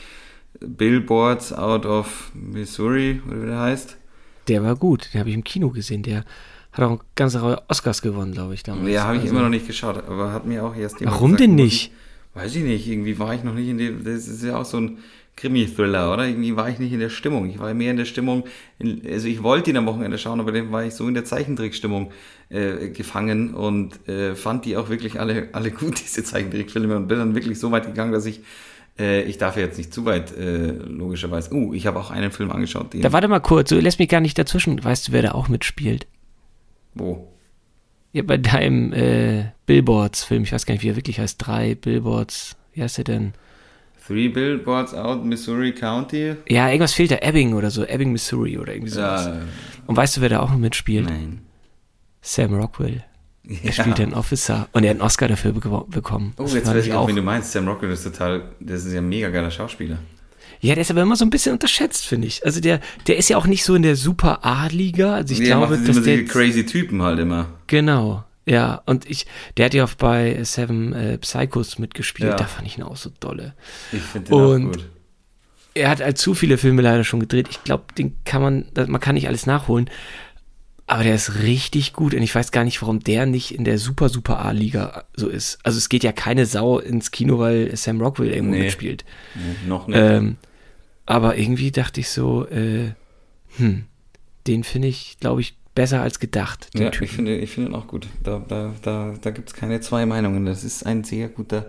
Billboards 0.59 1.53
out 1.53 1.85
of 1.85 2.31
Missouri, 2.33 3.21
oder 3.27 3.41
wie 3.41 3.45
der 3.47 3.59
heißt. 3.59 3.97
Der 4.47 4.63
war 4.63 4.75
gut, 4.75 5.13
den 5.13 5.19
habe 5.19 5.29
ich 5.29 5.35
im 5.35 5.43
Kino 5.43 5.69
gesehen. 5.69 6.03
Der 6.03 6.25
hat 6.71 6.85
auch 6.85 6.99
ganze 7.15 7.41
Reihe 7.41 7.61
Oscars 7.67 8.01
gewonnen, 8.01 8.33
glaube 8.33 8.53
ich, 8.53 8.63
damals. 8.63 8.89
Ja, 8.89 9.03
habe 9.03 9.15
ich 9.15 9.23
also. 9.23 9.33
immer 9.33 9.43
noch 9.43 9.49
nicht 9.49 9.67
geschaut, 9.67 10.03
aber 10.07 10.31
hat 10.33 10.45
mir 10.45 10.63
auch 10.63 10.75
erst 10.75 10.99
jemand 10.99 11.15
Warum 11.15 11.31
gesagt, 11.31 11.41
denn 11.41 11.55
nicht? 11.55 11.91
Ich, 11.91 12.41
weiß 12.41 12.55
ich 12.55 12.63
nicht, 12.63 12.87
irgendwie 12.87 13.17
war 13.19 13.33
ich 13.33 13.43
noch 13.43 13.53
nicht 13.53 13.69
in 13.69 13.77
dem, 13.77 14.03
das 14.03 14.27
ist 14.27 14.43
ja 14.43 14.57
auch 14.57 14.65
so 14.65 14.77
ein 14.77 14.99
Krimi-Thriller, 15.35 16.13
oder? 16.13 16.27
Irgendwie 16.27 16.55
war 16.55 16.69
ich 16.69 16.79
nicht 16.79 16.91
in 16.91 16.99
der 16.99 17.09
Stimmung. 17.09 17.49
Ich 17.49 17.59
war 17.59 17.73
mehr 17.73 17.91
in 17.91 17.97
der 17.97 18.05
Stimmung, 18.05 18.43
in, 18.77 19.01
also 19.09 19.27
ich 19.27 19.41
wollte 19.41 19.69
ihn 19.69 19.77
am 19.77 19.85
Wochenende 19.85 20.17
schauen, 20.17 20.39
aber 20.39 20.51
dann 20.51 20.71
war 20.71 20.83
ich 20.83 20.93
so 20.93 21.07
in 21.07 21.13
der 21.13 21.25
Zeichentrickstimmung 21.25 22.11
äh, 22.49 22.89
gefangen 22.89 23.53
und 23.53 24.07
äh, 24.07 24.35
fand 24.35 24.65
die 24.65 24.75
auch 24.77 24.89
wirklich 24.89 25.19
alle, 25.19 25.49
alle 25.53 25.71
gut, 25.71 25.99
diese 26.03 26.23
Zeichentrickfilme 26.23 26.95
und 26.95 27.07
bin 27.07 27.17
dann 27.17 27.35
wirklich 27.35 27.59
so 27.59 27.71
weit 27.71 27.85
gegangen, 27.85 28.11
dass 28.11 28.25
ich 28.25 28.41
äh, 28.99 29.23
ich 29.23 29.37
darf 29.37 29.55
jetzt 29.55 29.77
nicht 29.77 29.93
zu 29.93 30.05
weit, 30.05 30.35
äh, 30.35 30.71
logischerweise. 30.71 31.53
Uh, 31.53 31.73
ich 31.73 31.87
habe 31.87 31.99
auch 31.99 32.11
einen 32.11 32.31
Film 32.31 32.51
angeschaut. 32.51 32.93
Den 32.93 33.01
da 33.01 33.13
warte 33.13 33.29
mal 33.29 33.39
kurz, 33.39 33.69
du 33.69 33.79
lässt 33.79 33.99
mich 33.99 34.09
gar 34.09 34.19
nicht 34.19 34.37
dazwischen. 34.37 34.83
Weißt 34.83 35.07
du, 35.07 35.11
wer 35.13 35.21
da 35.21 35.31
auch 35.31 35.47
mitspielt? 35.47 36.05
Wo? 36.93 37.27
Ja, 38.11 38.23
bei 38.23 38.37
deinem 38.37 38.91
äh, 38.93 39.51
Billboards-Film, 39.65 40.43
ich 40.43 40.51
weiß 40.51 40.65
gar 40.65 40.73
nicht, 40.73 40.83
wie 40.83 40.89
er 40.89 40.95
wirklich 40.95 41.19
heißt, 41.19 41.35
drei 41.39 41.75
Billboards, 41.75 42.55
wie 42.73 42.81
heißt 42.81 42.97
er 42.97 43.03
denn? 43.03 43.33
Three 44.05 44.27
Billboards 44.27 44.95
out 44.95 45.23
Missouri 45.23 45.71
County? 45.71 46.33
Ja, 46.47 46.67
irgendwas 46.67 46.93
fehlt 46.93 47.11
da, 47.11 47.17
Ebbing 47.17 47.53
oder 47.53 47.69
so, 47.69 47.85
Ebbing, 47.85 48.11
Missouri 48.11 48.57
oder 48.57 48.73
irgendwie 48.73 48.89
sowas. 48.89 49.27
Ja. 49.27 49.41
Und 49.85 49.95
weißt 49.95 50.17
du, 50.17 50.21
wer 50.21 50.29
da 50.29 50.39
auch 50.39 50.49
noch 50.49 50.57
mitspielt? 50.57 51.07
Nein. 51.07 51.41
Sam 52.21 52.53
Rockwell. 52.53 53.03
Ja. 53.49 53.57
Er 53.63 53.71
spielt 53.71 53.99
einen 53.99 54.13
Officer 54.13 54.67
und 54.73 54.83
er 54.83 54.91
hat 54.91 54.97
einen 54.97 55.01
Oscar 55.01 55.27
dafür 55.27 55.53
bekommen. 55.53 56.33
Oh, 56.37 56.43
das 56.43 56.53
jetzt 56.53 56.67
weiß 56.67 56.85
ich 56.85 56.93
auch, 56.93 57.07
wenn 57.07 57.15
du 57.15 57.23
meinst, 57.23 57.51
Sam 57.51 57.67
Rockwell 57.67 57.89
ist 57.89 58.03
total, 58.03 58.43
das 58.59 58.85
ist 58.85 58.93
ja 58.93 58.99
ein 58.99 59.09
mega 59.09 59.29
geiler 59.29 59.49
Schauspieler. 59.49 59.97
Ja, 60.61 60.75
der 60.75 60.81
ist 60.81 60.91
aber 60.91 61.01
immer 61.01 61.15
so 61.15 61.25
ein 61.25 61.29
bisschen 61.29 61.53
unterschätzt, 61.53 62.05
finde 62.05 62.27
ich. 62.27 62.45
Also 62.45 62.59
der, 62.59 62.81
der 63.07 63.17
ist 63.17 63.29
ja 63.29 63.37
auch 63.37 63.47
nicht 63.47 63.63
so 63.63 63.75
in 63.75 63.81
der 63.81 63.95
Super 63.95 64.45
A-Liga. 64.45 65.15
Also 65.15 65.33
ich 65.33 65.39
der 65.39 65.47
glaube, 65.47 65.77
macht 65.77 65.87
dass 65.87 66.01
der 66.03 66.25
crazy 66.25 66.65
Typen 66.65 67.01
halt 67.01 67.19
immer. 67.19 67.47
Genau. 67.67 68.25
Ja, 68.45 68.81
und 68.85 69.09
ich, 69.09 69.27
der 69.57 69.65
hat 69.65 69.73
ja 69.73 69.83
auch 69.83 69.93
bei 69.93 70.43
Seven 70.43 70.93
äh, 70.93 71.17
Psychos 71.19 71.77
mitgespielt. 71.77 72.31
Ja. 72.31 72.35
Da 72.35 72.45
fand 72.45 72.67
ich 72.67 72.77
ihn 72.77 72.83
auch 72.83 72.97
so 72.97 73.11
dolle. 73.19 73.53
Ich 73.91 74.01
finde 74.01 74.29
den 74.29 74.33
und 74.33 74.67
auch 74.67 74.71
gut. 74.71 74.89
Er 75.75 75.89
hat 75.89 76.01
halt 76.01 76.17
zu 76.17 76.33
viele 76.33 76.57
Filme 76.57 76.81
leider 76.81 77.03
schon 77.03 77.19
gedreht. 77.19 77.47
Ich 77.49 77.63
glaube, 77.63 77.85
den 77.97 78.17
kann 78.25 78.41
man, 78.41 78.65
man 78.87 78.99
kann 78.99 79.15
nicht 79.15 79.27
alles 79.27 79.45
nachholen. 79.45 79.89
Aber 80.87 81.03
der 81.03 81.13
ist 81.13 81.43
richtig 81.43 81.93
gut 81.93 82.15
und 82.15 82.23
ich 82.23 82.33
weiß 82.33 82.51
gar 82.51 82.63
nicht, 82.63 82.81
warum 82.81 82.99
der 82.99 83.27
nicht 83.27 83.53
in 83.53 83.63
der 83.63 83.77
Super 83.77 84.09
Super 84.09 84.43
A-Liga 84.43 85.03
so 85.15 85.29
ist. 85.29 85.59
Also 85.61 85.77
es 85.77 85.87
geht 85.87 86.03
ja 86.03 86.11
keine 86.11 86.47
Sau 86.47 86.79
ins 86.79 87.11
Kino, 87.11 87.37
weil 87.37 87.75
Sam 87.77 88.01
Rockwell 88.01 88.31
irgendwo 88.31 88.55
nee. 88.55 88.63
mitspielt. 88.63 89.05
Nee, 89.35 89.67
noch 89.67 89.85
nicht. 89.85 89.99
Ähm, 89.99 90.37
aber 91.09 91.37
irgendwie 91.37 91.71
dachte 91.71 91.99
ich 91.99 92.09
so, 92.09 92.45
äh, 92.47 92.91
hm, 93.57 93.85
den 94.45 94.63
finde 94.63 94.87
ich, 94.87 95.17
glaube 95.19 95.41
ich, 95.41 95.55
besser 95.73 96.01
als 96.01 96.19
gedacht. 96.19 96.69
Ja, 96.75 96.91
Typen. 96.91 97.03
ich 97.05 97.11
finde, 97.11 97.37
ich 97.37 97.49
finde 97.49 97.71
ihn 97.71 97.75
auch 97.75 97.87
gut. 97.87 98.07
Da, 98.23 98.43
da, 98.47 98.73
da, 98.83 99.15
da 99.19 99.31
gibt 99.31 99.49
es 99.49 99.55
keine 99.55 99.81
zwei 99.81 100.05
Meinungen. 100.05 100.45
Das 100.45 100.63
ist 100.63 100.85
ein 100.85 101.03
sehr 101.03 101.29
guter 101.29 101.65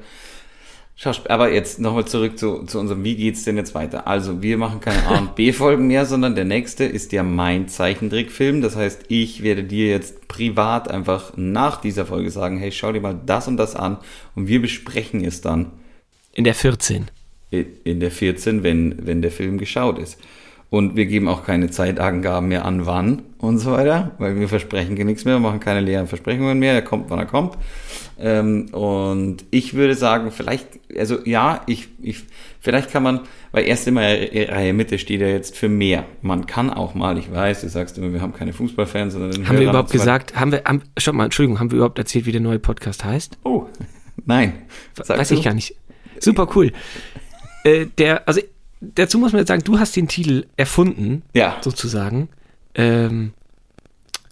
Schauspieler. 0.94 1.30
Aber 1.30 1.50
jetzt 1.50 1.80
nochmal 1.80 2.04
zurück 2.04 2.38
zu, 2.38 2.64
zu 2.64 2.78
unserem, 2.78 3.02
wie 3.02 3.16
geht's 3.16 3.44
denn 3.44 3.56
jetzt 3.56 3.74
weiter? 3.74 4.06
Also, 4.06 4.42
wir 4.42 4.58
machen 4.58 4.80
keine 4.80 5.06
A- 5.06 5.18
und 5.18 5.36
B-Folgen 5.36 5.86
mehr, 5.86 6.04
sondern 6.04 6.34
der 6.34 6.44
nächste 6.44 6.84
ist 6.84 7.10
ja 7.12 7.22
mein 7.22 7.66
Zeichentrickfilm. 7.66 8.60
Das 8.60 8.76
heißt, 8.76 9.04
ich 9.08 9.42
werde 9.42 9.64
dir 9.64 9.88
jetzt 9.88 10.28
privat 10.28 10.90
einfach 10.90 11.32
nach 11.36 11.80
dieser 11.80 12.04
Folge 12.04 12.30
sagen, 12.30 12.58
hey, 12.58 12.72
schau 12.72 12.92
dir 12.92 13.00
mal 13.00 13.18
das 13.24 13.48
und 13.48 13.56
das 13.56 13.74
an 13.74 13.96
und 14.34 14.48
wir 14.48 14.60
besprechen 14.60 15.24
es 15.24 15.40
dann. 15.40 15.72
In 16.34 16.44
der 16.44 16.54
14 16.54 17.10
in 17.50 18.00
der 18.00 18.10
14, 18.10 18.62
wenn, 18.62 19.06
wenn 19.06 19.22
der 19.22 19.30
Film 19.30 19.58
geschaut 19.58 19.98
ist. 19.98 20.18
Und 20.70 20.94
wir 20.94 21.06
geben 21.06 21.26
auch 21.26 21.44
keine 21.44 21.68
Zeitangaben 21.68 22.48
mehr 22.48 22.64
an, 22.64 22.86
wann 22.86 23.22
und 23.38 23.58
so 23.58 23.72
weiter, 23.72 24.12
weil 24.18 24.38
wir 24.38 24.48
versprechen 24.48 24.94
nichts 24.94 25.24
mehr, 25.24 25.34
wir 25.34 25.40
machen 25.40 25.58
keine 25.58 25.80
leeren 25.80 26.06
Versprechungen 26.06 26.60
mehr, 26.60 26.74
er 26.74 26.82
kommt, 26.82 27.10
wann 27.10 27.18
er 27.18 27.26
kommt. 27.26 27.58
Ähm, 28.20 28.66
und 28.66 29.44
ich 29.50 29.74
würde 29.74 29.96
sagen, 29.96 30.30
vielleicht, 30.30 30.68
also 30.96 31.18
ja, 31.24 31.62
ich, 31.66 31.88
ich, 32.00 32.22
vielleicht 32.60 32.92
kann 32.92 33.02
man, 33.02 33.20
weil 33.50 33.64
erst 33.64 33.88
immer 33.88 34.02
Reihe 34.02 34.72
Mitte 34.72 34.98
steht 35.00 35.20
ja 35.20 35.26
jetzt 35.26 35.56
für 35.56 35.68
mehr. 35.68 36.04
Man 36.22 36.46
kann 36.46 36.70
auch 36.70 36.94
mal, 36.94 37.18
ich 37.18 37.32
weiß, 37.32 37.62
du 37.62 37.68
sagst 37.68 37.98
immer, 37.98 38.12
wir 38.12 38.20
haben 38.20 38.32
keine 38.32 38.52
Fußballfans, 38.52 39.14
sondern 39.14 39.48
Haben 39.48 39.58
wir 39.58 39.70
überhaupt 39.70 39.90
gesagt, 39.90 40.38
haben 40.38 40.52
wir, 40.52 40.62
haben, 40.64 40.82
schau 40.96 41.12
mal, 41.12 41.24
Entschuldigung, 41.24 41.58
haben 41.58 41.72
wir 41.72 41.78
überhaupt 41.78 41.98
erzählt, 41.98 42.26
wie 42.26 42.32
der 42.32 42.42
neue 42.42 42.60
Podcast 42.60 43.04
heißt? 43.04 43.38
Oh, 43.42 43.66
nein. 44.24 44.52
Weiß 44.94 45.30
du? 45.30 45.34
ich 45.34 45.42
gar 45.42 45.54
nicht. 45.54 45.74
Super 46.20 46.46
cool. 46.54 46.70
Äh, 47.64 47.86
der, 47.98 48.26
also 48.26 48.40
dazu 48.80 49.18
muss 49.18 49.32
man 49.32 49.40
jetzt 49.40 49.48
sagen, 49.48 49.64
du 49.64 49.78
hast 49.78 49.96
den 49.96 50.08
Titel 50.08 50.46
erfunden, 50.56 51.22
ja. 51.34 51.58
sozusagen. 51.60 52.28
Ähm, 52.74 53.32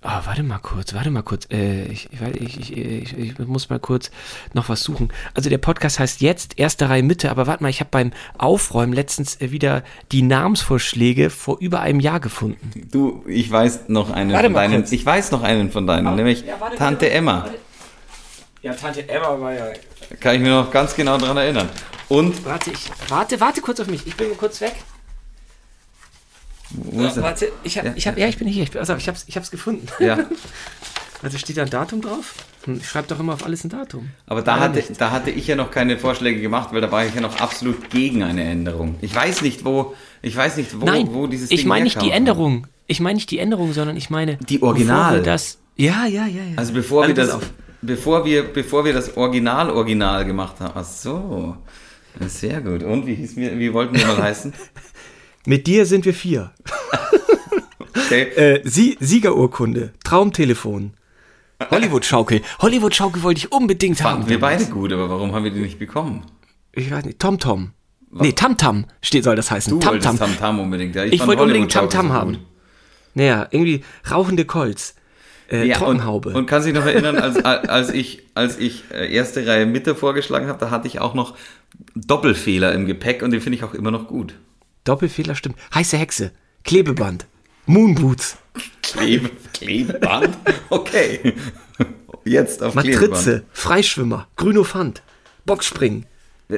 oh, 0.02 0.08
warte 0.25 0.42
mal 0.42 0.58
kurz, 0.58 0.94
warte 0.94 1.11
mal 1.11 1.23
kurz. 1.23 1.47
Äh, 1.50 1.85
ich, 1.87 2.08
ich, 2.12 2.76
ich, 2.76 3.18
ich, 3.18 3.38
muss 3.38 3.68
mal 3.68 3.78
kurz 3.78 4.11
noch 4.54 4.68
was 4.68 4.82
suchen. 4.82 5.12
Also 5.35 5.50
der 5.50 5.58
Podcast 5.58 5.99
heißt 5.99 6.20
jetzt 6.20 6.58
erste 6.58 6.88
Reihe 6.88 7.02
Mitte, 7.02 7.30
aber 7.30 7.47
warte 7.47 7.62
mal, 7.62 7.68
ich 7.68 7.80
habe 7.80 7.90
beim 7.90 8.12
Aufräumen 8.38 8.92
letztens 8.92 9.40
äh, 9.40 9.50
wieder 9.50 9.82
die 10.12 10.23
Namensvorschläge 10.23 11.30
vor 11.30 11.58
über 11.61 11.80
einem 11.80 12.00
Jahr 12.00 12.20
gefunden. 12.20 12.88
Du, 12.90 13.25
ich 13.26 13.50
weiß 13.50 13.88
noch 13.88 14.11
einen 14.11 14.32
warte 14.32 14.47
von 14.47 14.54
deinen. 14.54 14.82
Kurz. 14.82 14.92
Ich 14.92 15.04
weiß 15.04 15.30
noch 15.32 15.42
einen 15.42 15.70
von 15.70 15.87
deinen, 15.87 16.14
nämlich 16.16 16.44
ja, 16.47 16.61
warte, 16.61 16.76
Tante 16.76 17.06
warte, 17.06 17.11
Emma. 17.11 17.50
Ja, 18.62 18.74
Tante 18.74 19.08
Emma 19.08 19.40
war 19.40 19.52
ja. 19.52 19.66
Kann 20.20 20.34
ich 20.34 20.40
mir 20.40 20.50
noch 20.50 20.70
ganz 20.70 20.94
genau 20.94 21.16
daran 21.18 21.36
erinnern. 21.36 21.68
Und. 22.08 22.44
Warte, 22.44 22.70
ich. 22.70 22.90
Warte, 23.08 23.40
warte 23.40 23.60
kurz 23.60 23.80
auf 23.80 23.86
mich. 23.86 24.06
Ich 24.06 24.16
bin 24.16 24.36
kurz 24.36 24.60
weg. 24.60 24.74
Wo 26.70 27.02
ist 27.02 27.16
ja, 27.16 27.22
warte, 27.22 27.52
ich 27.62 27.78
hab, 27.78 27.84
ja. 27.84 27.92
ich 27.94 28.06
hab, 28.06 28.18
ja, 28.18 28.26
ich 28.28 28.36
bin 28.36 28.48
hier. 28.48 28.62
Ich, 28.62 28.72
bin, 28.72 28.80
also, 28.80 28.94
ich 28.96 29.08
hab's, 29.08 29.24
ich 29.26 29.36
hab's 29.36 29.50
gefunden. 29.50 29.86
Ja. 29.98 30.18
Also 31.20 31.36
steht 31.36 31.56
da 31.56 31.62
ein 31.62 31.70
Datum 31.70 32.00
drauf? 32.00 32.34
Hm, 32.64 32.76
ich 32.76 32.88
schreibe 32.88 33.08
doch 33.08 33.18
immer 33.18 33.34
auf 33.34 33.44
alles 33.44 33.64
ein 33.64 33.70
Datum. 33.70 34.10
Aber 34.26 34.42
da 34.42 34.60
hatte, 34.60 34.84
da 34.96 35.10
hatte 35.10 35.30
ich 35.30 35.48
ja 35.48 35.56
noch 35.56 35.70
keine 35.70 35.98
Vorschläge 35.98 36.40
gemacht, 36.40 36.68
weil 36.72 36.80
da 36.80 36.92
war 36.92 37.04
ich 37.04 37.14
ja 37.14 37.20
noch 37.20 37.40
absolut 37.40 37.90
gegen 37.90 38.22
eine 38.22 38.44
Änderung. 38.44 38.96
Ich 39.00 39.14
weiß 39.14 39.42
nicht, 39.42 39.64
wo, 39.64 39.94
ich 40.22 40.36
weiß 40.36 40.56
nicht, 40.58 40.80
wo, 40.80 40.84
Nein, 40.84 41.08
wo 41.12 41.26
dieses 41.26 41.48
Ding 41.48 41.58
Ich 41.58 41.64
meine 41.64 41.84
nicht 41.84 42.00
die 42.00 42.12
Änderung. 42.12 42.68
Ich 42.86 43.00
meine 43.00 43.16
nicht 43.16 43.30
die 43.32 43.38
Änderung, 43.38 43.72
sondern 43.72 43.96
ich 43.96 44.10
meine. 44.10 44.36
Die 44.36 44.62
Original. 44.62 45.22
Das, 45.22 45.58
ja, 45.76 46.06
ja, 46.06 46.26
ja, 46.26 46.42
ja. 46.42 46.56
Also 46.56 46.72
bevor 46.72 47.02
also 47.02 47.16
wir 47.16 47.24
das, 47.24 47.38
bevor 47.82 48.25
wir, 48.25 48.44
bevor 48.44 48.85
wir 48.85 48.92
das 48.92 49.16
Original 49.16 49.70
Original 49.70 50.25
gemacht 50.25 50.56
haben. 50.61 50.73
Ach 50.75 50.85
so. 50.85 51.56
Sehr 52.20 52.61
gut. 52.61 52.82
Und 52.82 53.06
wie, 53.06 53.14
hieß 53.14 53.37
mir, 53.37 53.58
wie 53.58 53.73
wollten 53.73 53.97
wir 53.97 54.06
mal 54.06 54.23
heißen? 54.23 54.52
Mit 55.47 55.66
dir 55.66 55.87
sind 55.87 56.04
wir 56.04 56.14
vier. 56.14 56.52
okay. 57.97 58.23
Äh, 58.37 58.61
Sie 58.64 58.97
Siegerurkunde, 59.00 59.92
Traumtelefon, 60.02 60.94
Hollywood-Schaukel. 61.70 62.40
Hollywood-Schaukel 62.61 63.23
wollte 63.23 63.38
ich 63.38 63.52
unbedingt 63.52 63.99
Fanden 63.99 64.23
haben. 64.23 64.30
wir 64.30 64.40
beide 64.40 64.64
gut, 64.66 64.92
aber 64.92 65.11
warum 65.11 65.35
haben 65.35 65.44
wir 65.44 65.50
die 65.50 65.61
nicht 65.61 65.78
bekommen? 65.78 66.25
Ich 66.73 66.90
weiß 66.90 67.04
nicht. 67.04 67.18
TomTom. 67.18 67.73
-Tom. 68.11 68.23
Nee, 68.23 68.32
Tamtam 68.32 68.87
steht, 69.02 69.25
soll 69.25 69.37
das 69.37 69.50
heißen. 69.50 69.70
Du 69.70 69.78
Tamtam. 69.78 70.16
-Tam. 70.16 70.18
Tamtam 70.18 70.61
unbedingt. 70.61 70.94
Ja, 70.94 71.04
ich, 71.04 71.14
ich 71.14 71.26
wollte 71.26 71.42
unbedingt 71.42 71.73
Tamtam 71.73 72.06
-Tam 72.06 72.12
haben. 72.12 72.38
Naja, 73.14 73.49
irgendwie 73.50 73.85
rauchende 74.11 74.44
Colts 74.44 74.94
äh, 75.50 75.64
ja, 75.66 75.76
Trockenhaube. 75.76 76.30
Und, 76.30 76.36
und 76.36 76.46
kann 76.46 76.62
sich 76.62 76.74
noch 76.74 76.84
erinnern, 76.84 77.16
als, 77.16 77.44
als 77.44 77.90
ich, 77.90 78.22
als 78.34 78.58
ich 78.58 78.84
äh, 78.92 79.12
erste 79.12 79.46
Reihe 79.46 79.66
Mitte 79.66 79.94
vorgeschlagen 79.94 80.46
habe, 80.46 80.58
da 80.58 80.70
hatte 80.70 80.86
ich 80.88 81.00
auch 81.00 81.14
noch 81.14 81.36
Doppelfehler 81.94 82.72
im 82.72 82.86
Gepäck 82.86 83.22
und 83.22 83.30
den 83.30 83.40
finde 83.40 83.56
ich 83.56 83.64
auch 83.64 83.74
immer 83.74 83.90
noch 83.90 84.08
gut. 84.08 84.34
Doppelfehler 84.84 85.34
stimmt. 85.34 85.56
Heiße 85.74 85.96
Hexe, 85.96 86.32
Klebeband, 86.64 87.26
Moonboots. 87.66 88.36
Klebe, 88.82 89.30
Klebeband? 89.52 90.36
Okay. 90.70 91.34
Jetzt 92.24 92.62
auf 92.62 92.74
Matrize, 92.74 92.98
Klebeband. 92.98 93.42
Freischwimmer, 93.52 94.28
Grünofant, 94.36 95.02
Boxspringen. 95.46 96.06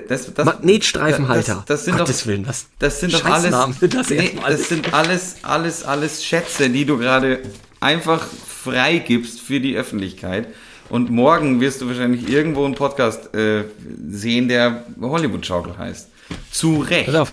Das, 0.08 0.32
das, 0.32 0.46
Magnetstreifenhalter. 0.46 1.54
Das, 1.54 1.64
das 1.66 1.84
sind 1.84 1.98
Gottes 1.98 2.20
doch, 2.20 2.26
Willen, 2.26 2.46
was 2.46 2.66
das 2.78 3.00
sind 3.00 3.12
doch 3.12 3.24
alles, 3.24 3.50
das, 3.50 4.10
nee, 4.10 4.38
das 4.48 4.68
sind 4.68 4.94
alles, 4.94 5.36
alles, 5.42 5.82
alles 5.82 6.24
Schätze, 6.24 6.70
die 6.70 6.84
du 6.84 6.96
gerade 6.96 7.42
einfach 7.80 8.26
freigibst 8.26 9.40
für 9.40 9.60
die 9.60 9.76
Öffentlichkeit. 9.76 10.48
Und 10.88 11.10
morgen 11.10 11.60
wirst 11.60 11.80
du 11.80 11.88
wahrscheinlich 11.88 12.28
irgendwo 12.28 12.64
einen 12.64 12.74
Podcast 12.74 13.34
äh, 13.34 13.64
sehen, 14.08 14.48
der 14.48 14.84
Hollywood-Schaukel 15.00 15.78
heißt. 15.78 16.08
Zu 16.50 16.80
Recht. 16.80 17.06
Pass 17.06 17.14
auf. 17.14 17.32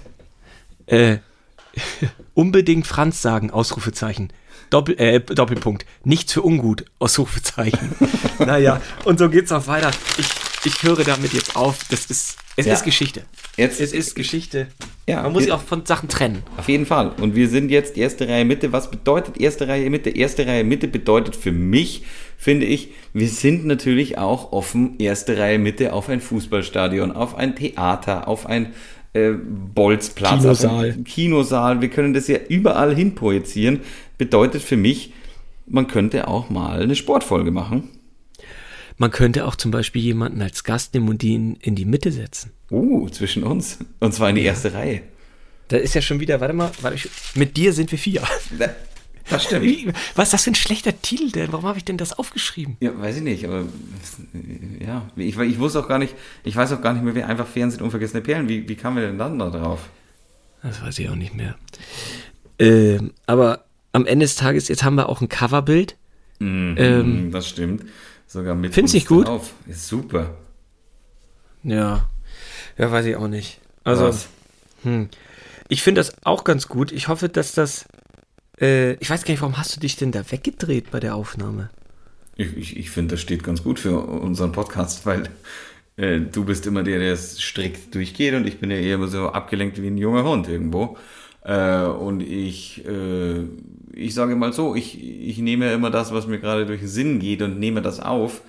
Äh, 0.86 1.18
unbedingt 2.34 2.88
Franz 2.88 3.22
sagen, 3.22 3.52
Ausrufezeichen. 3.52 4.32
Doppel, 4.70 5.00
äh, 5.00 5.20
Doppelpunkt. 5.22 5.86
Nichts 6.04 6.34
für 6.34 6.42
ungut, 6.44 6.86
Ausrufezeichen. 7.00 7.96
naja, 8.40 8.82
und 9.06 9.18
so 9.18 9.30
geht's 9.30 9.52
auch 9.52 9.68
weiter. 9.68 9.92
Ich, 10.18 10.28
ich 10.66 10.84
höre 10.84 11.04
damit 11.04 11.34
jetzt 11.34 11.56
auf. 11.56 11.80
Das 11.90 12.06
ist, 12.06 12.38
es 12.58 12.66
ja. 12.66 12.74
ist 12.74 12.84
Geschichte. 12.84 13.22
Jetzt, 13.56 13.80
es 13.80 13.94
ist 13.94 14.16
Geschichte. 14.16 14.68
Ja, 15.08 15.22
Man 15.22 15.32
muss 15.32 15.44
sich 15.44 15.52
auch 15.52 15.62
von 15.62 15.86
Sachen 15.86 16.10
trennen. 16.10 16.42
Auf 16.58 16.68
jeden 16.68 16.88
Fall. 16.88 17.12
Und 17.22 17.36
wir 17.36 17.48
sind 17.50 17.70
jetzt 17.70 17.96
erste 17.98 18.28
Reihe 18.28 18.46
Mitte. 18.46 18.74
Was 18.74 18.90
bedeutet 18.90 19.40
erste 19.40 19.68
Reihe 19.68 19.88
Mitte? 19.92 20.10
Erste 20.10 20.48
Reihe 20.48 20.64
Mitte 20.64 20.88
bedeutet 20.88 21.36
für 21.36 21.52
mich, 21.52 22.04
finde 22.36 22.66
ich, 22.66 22.90
wir 23.14 23.30
sind 23.30 23.66
natürlich 23.68 24.18
auch 24.18 24.52
offen, 24.54 24.96
erste 24.98 25.38
Reihe 25.38 25.60
Mitte 25.60 25.94
auf 25.94 26.10
ein 26.10 26.20
Fußballstadion, 26.20 27.12
auf 27.12 27.36
ein 27.36 27.56
Theater, 27.56 28.28
auf 28.28 28.48
ein 28.48 28.74
äh, 29.14 29.34
Bolzplatz, 29.34 30.42
Kinosaal. 30.42 30.90
Auf 30.90 31.04
Kinosaal. 31.06 31.82
Wir 31.82 31.90
können 31.90 32.16
das 32.16 32.28
ja 32.28 32.40
überall 32.50 32.96
hin 32.96 33.14
projizieren. 33.14 33.82
Bedeutet 34.18 34.64
für 34.64 34.78
mich, 34.78 35.14
man 35.68 35.86
könnte 35.86 36.28
auch 36.28 36.50
mal 36.50 36.82
eine 36.82 36.96
Sportfolge 36.96 37.52
machen. 37.52 37.88
Man 38.98 39.12
könnte 39.12 39.46
auch 39.46 39.56
zum 39.56 39.72
Beispiel 39.72 40.02
jemanden 40.02 40.42
als 40.42 40.64
Gast 40.64 40.94
nehmen 40.94 41.10
und 41.10 41.24
ihn 41.24 41.56
in 41.62 41.76
die 41.76 41.86
Mitte 41.86 42.12
setzen. 42.12 42.52
Uh, 42.72 43.08
zwischen 43.10 43.44
uns. 43.44 43.80
Und 44.00 44.14
zwar 44.14 44.30
in 44.30 44.36
die 44.36 44.44
erste 44.44 44.74
Reihe. 44.74 45.02
Da 45.68 45.78
ist 45.78 45.94
ja 45.94 46.02
schon 46.02 46.20
wieder, 46.20 46.40
warte 46.40 46.54
mal, 46.54 46.72
warte, 46.82 47.10
mit 47.36 47.58
dir 47.58 47.74
sind 47.74 47.92
wir 47.92 48.00
vier. 48.00 48.24
Das 49.30 49.44
stimmt. 49.44 49.94
Was 50.16 50.28
ist 50.28 50.34
das 50.34 50.44
für 50.46 50.52
ein 50.52 50.56
schlechter 50.56 51.02
Titel 51.02 51.32
denn? 51.32 51.52
Warum 51.52 51.66
habe 51.66 51.78
ich 51.78 51.84
denn 51.84 51.98
das 51.98 52.18
aufgeschrieben? 52.18 52.78
Ja, 52.80 52.98
weiß 52.98 53.18
ich 53.18 53.24
nicht, 53.24 53.44
aber 53.44 53.66
ja, 54.80 55.10
ich, 55.18 55.38
ich 55.38 55.60
wusste 55.60 55.82
auch 55.82 55.90
gar 55.90 56.00
nicht, 56.00 56.16
ich 56.46 56.56
weiß 56.56 56.72
auch 56.72 56.82
gar 56.82 56.94
nicht 56.94 57.04
mehr, 57.04 57.14
wie 57.14 57.24
einfach 57.24 57.46
Fernsehen 57.46 57.82
unvergessene 57.82 58.22
Perlen. 58.22 58.48
Wie, 58.48 58.70
wie 58.70 58.76
kamen 58.76 58.96
wir 58.96 59.06
denn 59.06 59.18
dann 59.18 59.38
da 59.38 59.50
drauf? 59.50 59.90
Das 60.64 60.82
weiß 60.82 60.98
ich 61.00 61.10
auch 61.10 61.16
nicht 61.16 61.36
mehr. 61.36 61.56
Ähm, 62.58 63.12
aber 63.26 63.66
am 63.92 64.06
Ende 64.06 64.24
des 64.24 64.36
Tages, 64.36 64.70
jetzt 64.70 64.84
haben 64.84 64.96
wir 64.96 65.10
auch 65.10 65.20
ein 65.20 65.28
Coverbild 65.28 65.98
Mhm, 66.40 66.76
ähm, 66.78 67.32
das 67.32 67.50
stimmt. 67.50 67.84
Sogar 68.28 68.56
mit. 68.56 68.74
Findest 68.74 69.10
du 69.10 69.16
gut? 69.16 69.28
Auf. 69.28 69.54
Ist 69.68 69.88
super. 69.88 70.36
Ja. 71.64 72.10
Ja, 72.78 72.92
weiß 72.92 73.06
ich 73.06 73.16
auch 73.16 73.28
nicht. 73.28 73.60
Also, 73.84 74.14
hm. 74.84 75.10
ich 75.70 75.82
finde 75.82 76.02
das 76.02 76.14
auch 76.24 76.44
ganz 76.44 76.68
gut. 76.68 76.92
Ich 76.92 77.08
hoffe, 77.08 77.30
dass 77.30 77.54
das. 77.54 77.86
Äh, 78.60 78.94
ich 78.96 79.10
weiß 79.10 79.24
gar 79.24 79.32
nicht, 79.32 79.42
warum 79.42 79.58
hast 79.58 79.76
du 79.76 79.80
dich 79.80 79.96
denn 79.96 80.12
da 80.12 80.30
weggedreht 80.30 80.92
bei 80.92 81.00
der 81.00 81.16
Aufnahme? 81.16 81.70
Ich, 82.36 82.56
ich, 82.56 82.78
ich 82.78 82.90
finde, 82.92 83.16
das 83.16 83.22
steht 83.22 83.44
ganz 83.44 83.64
gut 83.64 83.80
für 83.80 83.98
unseren 84.00 84.52
Podcast, 84.52 85.06
weil 85.06 85.30
äh, 85.96 86.20
du 86.20 86.46
bist 86.46 86.68
immer 86.68 86.84
der, 86.84 87.00
der 87.00 87.14
es 87.14 87.42
strikt 87.42 87.96
durchgeht 87.96 88.34
und 88.34 88.46
ich 88.46 88.60
bin 88.60 88.70
ja 88.70 88.78
eher 88.78 89.06
so 89.08 89.30
abgelenkt 89.30 89.82
wie 89.82 89.88
ein 89.88 89.98
junger 89.98 90.24
Hund 90.24 90.48
irgendwo. 90.48 90.98
Äh, 91.48 91.86
und 91.86 92.22
ich, 92.22 92.86
äh, 92.86 93.46
ich 93.94 94.14
sage 94.14 94.36
mal 94.36 94.52
so, 94.52 94.76
ich, 94.76 95.02
ich 95.02 95.38
nehme 95.38 95.72
immer 95.72 95.90
das, 95.90 96.12
was 96.12 96.28
mir 96.28 96.40
gerade 96.40 96.66
durch 96.66 96.82
den 96.82 96.90
Sinn 96.90 97.20
geht 97.20 97.42
und 97.42 97.58
nehme 97.58 97.82
das 97.82 98.02
auf. 98.02 98.42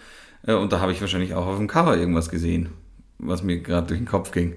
Äh, 0.45 0.55
und 0.55 0.73
da 0.73 0.81
habe 0.81 0.91
ich 0.91 1.01
wahrscheinlich 1.01 1.35
auch 1.35 1.47
auf 1.47 1.59
dem 1.59 1.69
Cover 1.69 1.97
irgendwas 1.97 2.29
gesehen, 2.29 2.71
was 3.19 3.45
mir 3.45 3.61
gerade 3.61 3.87
durch 3.87 4.01
den 4.01 4.07
Kopf 4.07 4.33
ging. 4.33 4.55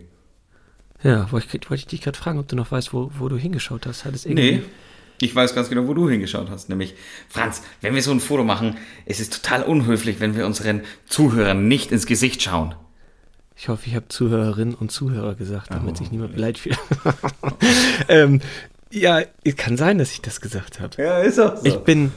Ja, 1.04 1.32
wollte 1.32 1.46
ich, 1.56 1.70
wollte 1.70 1.82
ich 1.82 1.88
dich 1.88 2.02
gerade 2.02 2.18
fragen, 2.18 2.40
ob 2.40 2.48
du 2.48 2.56
noch 2.56 2.72
weißt, 2.72 2.94
wo, 2.94 3.12
wo 3.20 3.30
du 3.30 3.38
hingeschaut 3.38 3.86
hast. 3.86 4.06
Hat 4.06 4.16
es 4.16 4.26
irgendwie... 4.26 4.54
Nee, 4.54 4.62
ich 5.20 5.36
weiß 5.36 5.54
ganz 5.54 5.70
genau, 5.70 5.88
wo 5.88 5.94
du 5.94 6.10
hingeschaut 6.10 6.50
hast. 6.50 6.68
Nämlich, 6.68 6.96
Franz, 7.30 7.62
wenn 7.82 7.94
wir 7.94 8.02
so 8.02 8.10
ein 8.10 8.20
Foto 8.20 8.44
machen, 8.44 8.76
es 9.06 9.20
ist 9.20 9.44
total 9.44 9.62
unhöflich, 9.62 10.20
wenn 10.20 10.36
wir 10.36 10.48
unseren 10.48 10.82
Zuhörern 11.06 11.68
nicht 11.68 11.92
ins 11.92 12.08
Gesicht 12.08 12.42
schauen. 12.42 12.74
Ich 13.62 13.70
hoffe, 13.70 13.84
ich 13.86 13.96
habe 13.96 14.08
Zuhörerinnen 14.08 14.74
und 14.74 14.92
Zuhörer 14.92 15.36
gesagt, 15.36 15.70
damit 15.70 15.94
oh, 15.94 15.98
sich 15.98 16.12
niemand 16.12 16.34
beleidigt 16.34 16.62
fühlt. 16.62 16.80
ähm, 18.08 18.42
ja, 18.90 19.22
kann 19.56 19.78
sein, 19.78 20.00
dass 20.00 20.14
ich 20.14 20.22
das 20.24 20.42
gesagt 20.42 20.80
habe. 20.80 21.00
Ja, 21.00 21.20
ist 21.20 21.38
auch 21.38 21.58
so. 21.58 21.66
Ich 21.68 21.76
bin, 21.76 22.12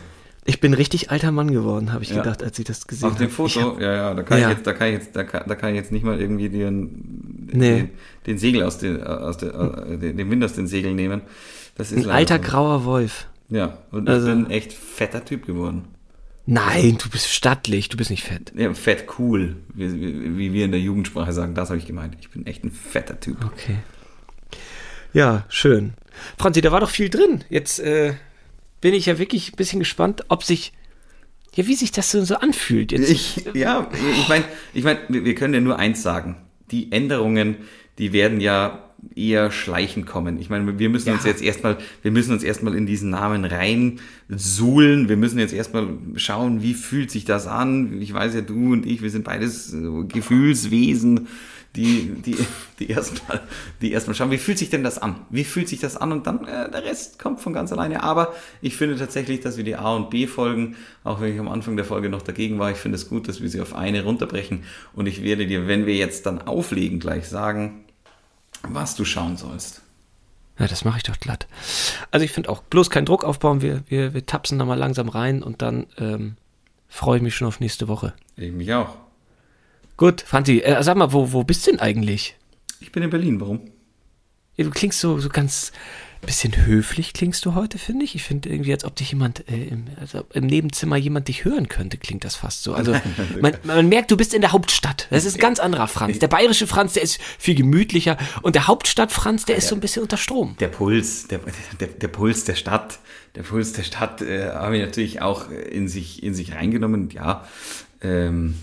ich 0.46 0.60
bin 0.60 0.72
richtig 0.72 1.10
alter 1.10 1.32
Mann 1.32 1.50
geworden, 1.50 1.92
habe 1.92 2.02
ich 2.02 2.08
ja. 2.08 2.22
gedacht, 2.22 2.42
als 2.42 2.58
ich 2.58 2.64
das 2.64 2.86
gesehen 2.86 3.10
habe. 3.10 3.12
Auf 3.12 3.18
dem 3.18 3.28
Foto, 3.28 3.74
hab, 3.74 3.78
ja, 3.82 3.92
ja, 3.92 4.14
da 4.14 4.22
kann 4.22 4.40
ja. 4.40 4.48
ich 4.48 4.56
jetzt, 4.56 4.66
da 4.66 4.72
kann 4.72 4.88
ich 4.88 4.94
jetzt, 4.94 5.14
da 5.14 5.24
kann, 5.24 5.42
da 5.46 5.54
kann 5.54 5.68
ich 5.68 5.76
jetzt 5.76 5.92
nicht 5.92 6.02
mal 6.02 6.18
irgendwie 6.18 6.48
den, 6.48 7.48
nee. 7.52 7.76
den, 7.76 7.90
den 8.26 8.38
Segel 8.38 8.62
aus 8.62 8.78
den, 8.78 9.02
aus 9.04 9.36
der, 9.36 9.52
äh, 9.52 9.98
den 9.98 10.30
Wind 10.30 10.42
aus 10.44 10.54
den 10.54 10.66
Segeln 10.66 10.96
nehmen. 10.96 11.20
Das 11.76 11.92
ist 11.92 12.06
ein 12.06 12.10
alter 12.10 12.36
so. 12.36 12.50
grauer 12.50 12.86
Wolf. 12.86 13.26
Ja, 13.50 13.76
und 13.90 14.08
also, 14.08 14.28
ich 14.28 14.34
bin 14.34 14.50
echt 14.50 14.72
fetter 14.72 15.22
Typ 15.26 15.44
geworden. 15.44 15.84
Nein, 16.46 16.98
du 17.02 17.08
bist 17.08 17.28
stattlich, 17.28 17.88
du 17.88 17.96
bist 17.96 18.10
nicht 18.10 18.22
fett. 18.22 18.52
Ja, 18.54 18.74
fett 18.74 19.06
cool, 19.18 19.56
wie, 19.72 20.36
wie, 20.36 20.52
wir 20.52 20.64
in 20.66 20.72
der 20.72 20.80
Jugendsprache 20.80 21.32
sagen, 21.32 21.54
das 21.54 21.70
habe 21.70 21.78
ich 21.78 21.86
gemeint. 21.86 22.16
Ich 22.20 22.30
bin 22.30 22.46
echt 22.46 22.64
ein 22.64 22.70
fetter 22.70 23.18
Typ. 23.18 23.42
Okay. 23.44 23.78
Ja, 25.14 25.46
schön. 25.48 25.94
Franzi, 26.36 26.60
da 26.60 26.70
war 26.70 26.80
doch 26.80 26.90
viel 26.90 27.08
drin. 27.08 27.44
Jetzt 27.48 27.78
äh, 27.80 28.14
bin 28.80 28.92
ich 28.92 29.06
ja 29.06 29.18
wirklich 29.18 29.52
ein 29.52 29.56
bisschen 29.56 29.78
gespannt, 29.78 30.24
ob 30.28 30.44
sich, 30.44 30.72
ja, 31.54 31.66
wie 31.66 31.74
sich 31.74 31.92
das 31.92 32.10
so, 32.10 32.22
so 32.24 32.36
anfühlt. 32.36 32.92
Jetzt, 32.92 33.10
ich, 33.10 33.46
ja, 33.54 33.88
ich 34.12 34.28
meine, 34.28 34.44
ich 34.74 34.84
mein, 34.84 34.98
wir 35.08 35.34
können 35.34 35.54
ja 35.54 35.60
nur 35.60 35.78
eins 35.78 36.02
sagen. 36.02 36.36
Die 36.70 36.92
Änderungen, 36.92 37.56
die 37.98 38.12
werden 38.12 38.40
ja 38.40 38.83
eher 39.14 39.50
schleichend 39.50 40.06
kommen. 40.06 40.38
Ich 40.38 40.50
meine, 40.50 40.78
wir 40.78 40.88
müssen 40.88 41.08
ja. 41.08 41.14
uns 41.14 41.24
jetzt 41.24 41.42
erstmal, 41.42 41.78
wir 42.02 42.10
müssen 42.10 42.32
uns 42.32 42.42
erstmal 42.42 42.74
in 42.74 42.86
diesen 42.86 43.10
Namen 43.10 43.44
rein 43.44 44.00
suhlen. 44.28 45.08
Wir 45.08 45.16
müssen 45.16 45.38
jetzt 45.38 45.54
erstmal 45.54 45.88
schauen, 46.16 46.62
wie 46.62 46.74
fühlt 46.74 47.10
sich 47.10 47.24
das 47.24 47.46
an. 47.46 48.00
Ich 48.00 48.12
weiß 48.12 48.34
ja, 48.34 48.40
du 48.40 48.72
und 48.72 48.86
ich, 48.86 49.02
wir 49.02 49.10
sind 49.10 49.24
beides 49.24 49.74
Gefühlswesen, 50.08 51.28
die, 51.76 52.12
die, 52.24 52.36
die 52.78 52.90
erstmal, 52.90 53.40
die 53.80 53.92
erstmal 53.92 54.14
schauen, 54.14 54.30
wie 54.30 54.38
fühlt 54.38 54.58
sich 54.58 54.70
denn 54.70 54.84
das 54.84 54.98
an? 54.98 55.16
Wie 55.30 55.44
fühlt 55.44 55.68
sich 55.68 55.80
das 55.80 55.96
an? 55.96 56.12
Und 56.12 56.26
dann, 56.26 56.46
äh, 56.46 56.70
der 56.70 56.84
Rest 56.84 57.18
kommt 57.18 57.40
von 57.40 57.52
ganz 57.52 57.72
alleine. 57.72 58.02
Aber 58.02 58.34
ich 58.62 58.76
finde 58.76 58.96
tatsächlich, 58.96 59.40
dass 59.40 59.56
wir 59.56 59.64
die 59.64 59.76
A 59.76 59.94
und 59.94 60.10
B 60.10 60.26
Folgen, 60.26 60.76
auch 61.02 61.20
wenn 61.20 61.32
ich 61.34 61.40
am 61.40 61.48
Anfang 61.48 61.76
der 61.76 61.84
Folge 61.84 62.08
noch 62.08 62.22
dagegen 62.22 62.58
war, 62.58 62.70
ich 62.70 62.76
finde 62.76 62.96
es 62.96 63.08
gut, 63.08 63.28
dass 63.28 63.42
wir 63.42 63.48
sie 63.48 63.60
auf 63.60 63.74
eine 63.74 64.04
runterbrechen. 64.04 64.62
Und 64.92 65.06
ich 65.06 65.22
werde 65.22 65.46
dir, 65.46 65.66
wenn 65.66 65.86
wir 65.86 65.96
jetzt 65.96 66.26
dann 66.26 66.42
auflegen, 66.42 67.00
gleich 67.00 67.28
sagen, 67.28 67.83
was 68.68 68.96
du 68.96 69.04
schauen 69.04 69.36
sollst. 69.36 69.82
Ja, 70.58 70.68
das 70.68 70.84
mache 70.84 70.98
ich 70.98 71.02
doch 71.02 71.18
glatt. 71.18 71.48
Also 72.10 72.24
ich 72.24 72.30
finde 72.30 72.48
auch 72.48 72.62
bloß 72.62 72.90
keinen 72.90 73.06
Druck 73.06 73.24
aufbauen. 73.24 73.60
Wir, 73.60 73.82
wir, 73.88 74.14
wir 74.14 74.24
tapsen 74.24 74.58
da 74.58 74.64
mal 74.64 74.78
langsam 74.78 75.08
rein 75.08 75.42
und 75.42 75.62
dann 75.62 75.86
ähm, 75.98 76.36
freue 76.88 77.16
ich 77.16 77.22
mich 77.22 77.34
schon 77.34 77.48
auf 77.48 77.60
nächste 77.60 77.88
Woche. 77.88 78.14
Ich 78.36 78.52
mich 78.52 78.72
auch. 78.72 78.96
Gut, 79.96 80.20
Franzi, 80.20 80.58
äh, 80.60 80.82
sag 80.82 80.96
mal, 80.96 81.12
wo, 81.12 81.32
wo 81.32 81.44
bist 81.44 81.66
du 81.66 81.72
denn 81.72 81.80
eigentlich? 81.80 82.36
Ich 82.80 82.92
bin 82.92 83.02
in 83.02 83.10
Berlin, 83.10 83.40
warum? 83.40 83.60
Ja, 84.56 84.64
du 84.64 84.70
klingst 84.70 85.00
so, 85.00 85.18
so 85.18 85.28
ganz 85.28 85.72
bisschen 86.24 86.66
höflich 86.66 87.12
klingst 87.12 87.44
du 87.44 87.54
heute, 87.54 87.78
finde 87.78 88.04
ich. 88.04 88.14
Ich 88.14 88.22
finde 88.22 88.48
irgendwie, 88.48 88.72
als 88.72 88.84
ob 88.84 88.96
dich 88.96 89.10
jemand 89.10 89.48
äh, 89.48 89.68
im, 89.68 89.86
also 90.00 90.24
im, 90.32 90.46
Nebenzimmer 90.46 90.96
jemand 90.96 91.28
dich 91.28 91.44
hören 91.44 91.68
könnte, 91.68 91.96
klingt 91.96 92.24
das 92.24 92.36
fast 92.36 92.62
so. 92.62 92.74
Also 92.74 92.92
man, 93.40 93.56
man, 93.62 93.88
merkt, 93.88 94.10
du 94.10 94.16
bist 94.16 94.34
in 94.34 94.40
der 94.40 94.52
Hauptstadt. 94.52 95.06
Das 95.10 95.24
ist 95.24 95.36
ein 95.36 95.40
ganz 95.40 95.58
anderer 95.58 95.88
Franz. 95.88 96.18
Der 96.18 96.28
bayerische 96.28 96.66
Franz, 96.66 96.94
der 96.94 97.02
ist 97.02 97.20
viel 97.38 97.54
gemütlicher 97.54 98.16
und 98.42 98.54
der 98.54 98.66
Hauptstadt 98.66 99.12
Franz, 99.12 99.44
der 99.44 99.56
ist 99.56 99.68
so 99.68 99.74
ein 99.74 99.80
bisschen 99.80 100.02
unter 100.02 100.16
Strom. 100.16 100.56
Der 100.60 100.68
Puls, 100.68 101.28
der, 101.28 101.40
der, 101.80 101.88
der 101.88 102.08
Puls 102.08 102.44
der 102.44 102.54
Stadt, 102.54 102.98
der 103.34 103.42
Puls 103.42 103.72
der 103.72 103.82
Stadt 103.82 104.22
äh, 104.22 104.50
habe 104.50 104.76
ich 104.76 104.82
natürlich 104.82 105.22
auch 105.22 105.50
in 105.50 105.88
sich, 105.88 106.22
in 106.22 106.34
sich 106.34 106.54
reingenommen, 106.54 107.10
ja. 107.10 107.44
Ähm, 108.00 108.54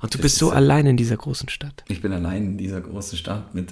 und 0.00 0.14
du 0.14 0.18
bist 0.18 0.36
so 0.36 0.50
allein 0.50 0.86
in 0.86 0.96
dieser 0.96 1.16
großen 1.16 1.48
Stadt. 1.48 1.84
Ich 1.88 2.00
bin 2.00 2.12
allein 2.12 2.44
in 2.44 2.58
dieser 2.58 2.80
großen 2.80 3.18
Stadt 3.18 3.54
mit 3.54 3.70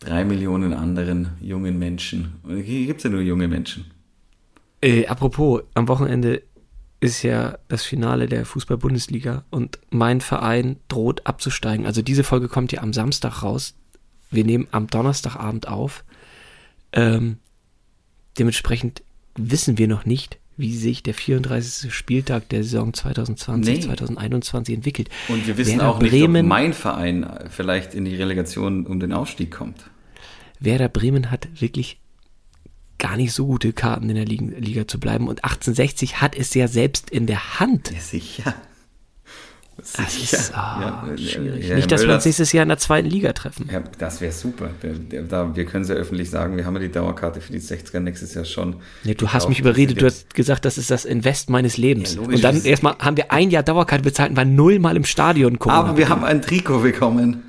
drei 0.00 0.24
Millionen 0.24 0.72
anderen 0.72 1.30
jungen 1.40 1.78
Menschen. 1.78 2.36
Und 2.42 2.60
hier 2.60 2.86
gibt 2.86 2.98
es 2.98 3.04
ja 3.04 3.10
nur 3.10 3.20
junge 3.20 3.48
Menschen. 3.48 3.86
Äh, 4.80 5.06
apropos, 5.06 5.62
am 5.74 5.88
Wochenende 5.88 6.42
ist 7.00 7.22
ja 7.22 7.58
das 7.68 7.84
Finale 7.84 8.26
der 8.26 8.44
Fußball-Bundesliga 8.44 9.44
und 9.50 9.78
mein 9.90 10.20
Verein 10.20 10.76
droht 10.88 11.26
abzusteigen. 11.26 11.86
Also 11.86 12.02
diese 12.02 12.24
Folge 12.24 12.48
kommt 12.48 12.72
ja 12.72 12.82
am 12.82 12.92
Samstag 12.92 13.42
raus. 13.42 13.74
Wir 14.30 14.44
nehmen 14.44 14.66
am 14.72 14.88
Donnerstagabend 14.88 15.68
auf. 15.68 16.04
Ähm, 16.92 17.38
dementsprechend 18.38 19.02
wissen 19.36 19.78
wir 19.78 19.88
noch 19.88 20.04
nicht, 20.04 20.38
wie 20.58 20.76
sich 20.76 21.02
der 21.02 21.14
34. 21.14 21.94
Spieltag 21.94 22.48
der 22.48 22.64
Saison 22.64 22.92
2020, 22.92 23.74
nee. 23.74 23.80
2021 23.80 24.74
entwickelt. 24.74 25.08
Und 25.28 25.46
wir 25.46 25.56
wissen 25.56 25.78
Werder 25.78 25.90
auch 25.90 26.00
nicht, 26.00 26.10
Bremen, 26.10 26.46
ob 26.46 26.48
mein 26.48 26.72
Verein 26.74 27.26
vielleicht 27.48 27.94
in 27.94 28.04
die 28.04 28.16
Relegation 28.16 28.86
um 28.86 29.00
den 29.00 29.12
Aufstieg 29.12 29.50
kommt. 29.50 29.88
Werder 30.60 30.88
Bremen 30.88 31.30
hat 31.30 31.48
wirklich 31.60 32.00
gar 32.98 33.16
nicht 33.16 33.32
so 33.32 33.46
gute 33.46 33.72
Karten 33.72 34.10
in 34.10 34.16
der 34.16 34.24
Liga, 34.24 34.58
Liga 34.58 34.88
zu 34.88 34.98
bleiben 34.98 35.28
und 35.28 35.44
1860 35.44 36.20
hat 36.20 36.36
es 36.36 36.52
ja 36.54 36.66
selbst 36.66 37.10
in 37.10 37.26
der 37.26 37.60
Hand. 37.60 37.92
Ja, 37.92 38.00
sicher. 38.00 38.54
Das 39.78 40.18
ist 40.18 40.52
oh, 40.52 40.56
ja, 40.56 41.04
schwierig. 41.16 41.68
Ja, 41.68 41.76
Nicht, 41.76 41.92
dass 41.92 42.04
wir 42.04 42.12
uns 42.12 42.24
nächstes 42.24 42.50
Jahr 42.50 42.64
in 42.64 42.68
der 42.68 42.78
zweiten 42.78 43.08
Liga 43.08 43.32
treffen. 43.32 43.68
Ja, 43.72 43.80
das 43.98 44.20
wäre 44.20 44.32
super. 44.32 44.70
Da, 45.28 45.54
wir 45.54 45.64
können 45.66 45.84
es 45.84 45.88
ja 45.88 45.94
öffentlich 45.94 46.30
sagen, 46.30 46.56
wir 46.56 46.66
haben 46.66 46.74
ja 46.74 46.80
die 46.80 46.90
Dauerkarte 46.90 47.40
für 47.40 47.52
die 47.52 47.60
60er 47.60 48.00
nächstes 48.00 48.34
Jahr 48.34 48.44
schon. 48.44 48.76
Ja, 49.04 49.14
du 49.14 49.28
hast 49.28 49.48
mich 49.48 49.60
überredet, 49.60 50.02
du 50.02 50.06
hast 50.06 50.34
gesagt, 50.34 50.64
das 50.64 50.78
ist 50.78 50.90
das 50.90 51.04
Invest 51.04 51.48
meines 51.48 51.76
Lebens. 51.76 52.16
Ja, 52.16 52.22
und 52.22 52.42
dann 52.42 52.60
erstmal 52.64 52.98
haben 52.98 53.16
wir 53.16 53.30
ein 53.30 53.50
Jahr 53.50 53.62
Dauerkarte 53.62 54.02
bezahlt 54.02 54.30
und 54.30 54.36
waren 54.36 54.56
nullmal 54.56 54.96
im 54.96 55.04
Stadion. 55.04 55.60
Corona 55.60 55.78
Aber 55.78 55.96
wir 55.96 56.08
haben 56.08 56.24
ein 56.24 56.42
Trikot 56.42 56.80
bekommen. 56.80 57.44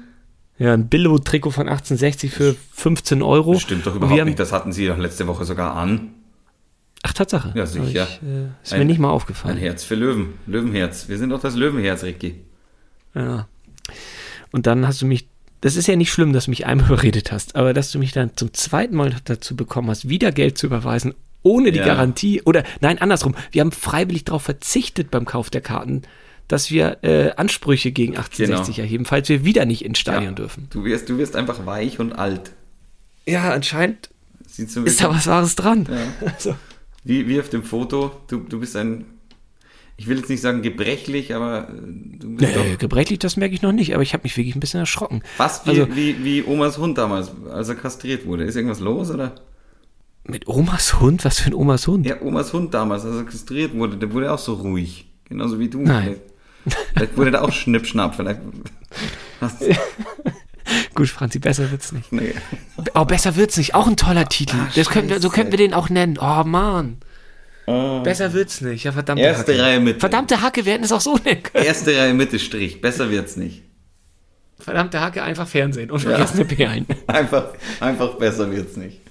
Ja, 0.59 0.73
ein 0.73 0.87
Billo-Trikot 0.87 1.51
von 1.51 1.67
1860 1.67 2.31
für 2.31 2.55
15 2.73 3.23
Euro. 3.23 3.53
Das 3.53 3.61
stimmt 3.61 3.87
doch 3.87 3.95
überhaupt 3.95 4.25
nicht. 4.25 4.37
Das 4.37 4.51
hatten 4.51 4.71
sie 4.71 4.85
doch 4.85 4.97
letzte 4.97 5.25
Woche 5.25 5.45
sogar 5.45 5.75
an. 5.75 6.11
Ach, 7.03 7.13
Tatsache. 7.13 7.53
Ja, 7.55 7.65
sicher. 7.65 8.07
Ich, 8.09 8.27
äh, 8.27 8.47
ist 8.63 8.73
ein, 8.73 8.79
mir 8.79 8.85
nicht 8.85 8.99
mal 8.99 9.09
aufgefallen. 9.09 9.57
Ein 9.57 9.61
Herz 9.61 9.83
für 9.83 9.95
Löwen. 9.95 10.33
Löwenherz. 10.47 11.07
Wir 11.07 11.17
sind 11.17 11.29
doch 11.29 11.41
das 11.41 11.55
Löwenherz, 11.55 12.03
Ricky. 12.03 12.35
Ja. 13.15 13.47
Und 14.51 14.67
dann 14.67 14.85
hast 14.87 15.01
du 15.01 15.05
mich, 15.05 15.27
das 15.61 15.75
ist 15.75 15.87
ja 15.87 15.95
nicht 15.95 16.11
schlimm, 16.11 16.33
dass 16.33 16.45
du 16.45 16.51
mich 16.51 16.65
einmal 16.65 16.87
überredet 16.91 17.31
hast, 17.31 17.55
aber 17.55 17.73
dass 17.73 17.91
du 17.91 17.99
mich 17.99 18.11
dann 18.11 18.35
zum 18.35 18.53
zweiten 18.53 18.95
Mal 18.95 19.15
dazu 19.23 19.55
bekommen 19.55 19.89
hast, 19.89 20.09
wieder 20.09 20.31
Geld 20.31 20.57
zu 20.57 20.65
überweisen, 20.65 21.13
ohne 21.41 21.71
die 21.71 21.79
ja. 21.79 21.85
Garantie, 21.85 22.41
oder 22.43 22.63
nein, 22.81 22.99
andersrum, 22.99 23.33
wir 23.51 23.61
haben 23.61 23.71
freiwillig 23.71 24.25
darauf 24.25 24.43
verzichtet 24.43 25.09
beim 25.09 25.25
Kauf 25.25 25.49
der 25.49 25.61
Karten, 25.61 26.01
dass 26.49 26.71
wir 26.71 26.97
äh, 27.03 27.31
Ansprüche 27.37 27.91
gegen 27.91 28.17
1860 28.17 28.75
genau. 28.75 28.85
erheben, 28.85 29.05
falls 29.05 29.29
wir 29.29 29.45
wieder 29.45 29.65
nicht 29.65 29.85
ins 29.85 29.99
Stadion 29.99 30.31
ja. 30.31 30.35
dürfen. 30.35 30.67
Du 30.71 30.83
wirst, 30.83 31.07
du 31.07 31.17
wirst 31.17 31.35
einfach 31.35 31.65
weich 31.65 31.99
und 31.99 32.13
alt. 32.13 32.51
Ja, 33.25 33.53
anscheinend 33.53 34.09
ist 34.57 35.01
da 35.01 35.09
was 35.09 35.27
Wahres 35.27 35.55
dran. 35.55 35.87
Ja. 35.89 36.27
Also. 36.33 36.55
Wie, 37.09 37.27
wie 37.27 37.39
auf 37.39 37.49
dem 37.49 37.63
Foto, 37.63 38.11
du, 38.27 38.37
du 38.37 38.59
bist 38.59 38.75
ein, 38.75 39.05
ich 39.97 40.07
will 40.07 40.17
jetzt 40.17 40.29
nicht 40.29 40.41
sagen 40.41 40.61
gebrechlich, 40.61 41.33
aber 41.33 41.67
äh, 41.67 41.71
du 42.19 42.35
bist 42.35 42.55
nee, 42.55 42.75
gebrechlich, 42.77 43.17
das 43.17 43.35
merke 43.35 43.55
ich 43.55 43.63
noch 43.63 43.71
nicht, 43.71 43.95
aber 43.95 44.03
ich 44.03 44.13
habe 44.13 44.21
mich 44.23 44.37
wirklich 44.37 44.55
ein 44.55 44.59
bisschen 44.59 44.79
erschrocken. 44.79 45.23
Fast 45.35 45.65
wie, 45.65 45.71
also, 45.71 45.95
wie, 45.95 46.23
wie 46.23 46.43
Omas 46.43 46.77
Hund 46.77 46.99
damals, 46.99 47.31
als 47.51 47.67
er 47.67 47.73
kastriert 47.73 48.27
wurde. 48.27 48.43
Ist 48.43 48.55
irgendwas 48.55 48.79
los, 48.79 49.09
oder? 49.09 49.33
Mit 50.23 50.47
Omas 50.47 50.99
Hund? 50.99 51.25
Was 51.25 51.39
für 51.39 51.49
ein 51.49 51.55
Omas 51.55 51.87
Hund? 51.87 52.05
Ja, 52.05 52.21
Omas 52.21 52.53
Hund 52.53 52.75
damals, 52.75 53.03
als 53.05 53.15
er 53.15 53.23
kastriert 53.23 53.73
wurde, 53.73 53.97
der 53.97 54.13
wurde 54.13 54.31
auch 54.31 54.37
so 54.37 54.53
ruhig. 54.53 55.09
Genauso 55.25 55.57
wie 55.57 55.67
du. 55.67 55.79
Nein. 55.79 56.17
Vielleicht 56.93 57.17
wurde 57.17 57.31
da 57.31 57.41
auch 57.41 57.51
Schnippschnapp, 57.51 58.13
vielleicht. 58.13 58.41
Gut, 60.95 61.09
Franzi, 61.09 61.39
besser 61.39 61.71
wird's 61.71 61.91
nicht. 61.91 62.11
Nee. 62.11 62.33
Oh, 62.93 63.05
besser 63.05 63.35
wird's 63.35 63.57
nicht. 63.57 63.75
Auch 63.75 63.87
ein 63.87 63.97
toller 63.97 64.27
Titel. 64.27 64.57
Das 64.75 64.89
können 64.89 65.09
wir, 65.09 65.19
so 65.19 65.29
könnten 65.29 65.51
wir 65.51 65.57
den 65.57 65.73
auch 65.73 65.89
nennen. 65.89 66.17
Oh, 66.19 66.43
Mann. 66.43 66.97
Oh. 67.65 68.01
Besser 68.01 68.33
wird's 68.33 68.61
nicht. 68.61 68.83
Ja, 68.83 68.91
verdammte 68.91 69.23
Erste 69.23 69.53
Hacke. 69.53 69.63
Reihe 69.63 69.79
Mitte. 69.79 69.99
Verdammte 69.99 70.41
Hacke, 70.41 70.65
wir 70.65 70.73
hätten 70.73 70.83
es 70.83 70.91
auch 70.91 71.01
so 71.01 71.17
nennen 71.17 71.43
können. 71.43 71.65
Erste 71.65 71.95
Reihe 71.95 72.13
Mitte 72.13 72.39
Strich. 72.39 72.81
Besser 72.81 73.11
wird's 73.11 73.35
nicht. 73.35 73.63
Verdammte 74.59 74.99
Hacke, 74.99 75.23
einfach 75.23 75.47
Fernsehen 75.47 75.91
und 75.91 75.99
vergessene 75.99 76.41
ja. 76.41 76.47
Perlen. 76.55 76.85
Einfach, 77.07 77.53
einfach 77.79 78.15
besser 78.15 78.51
wird's 78.51 78.75
nicht. 78.75 79.01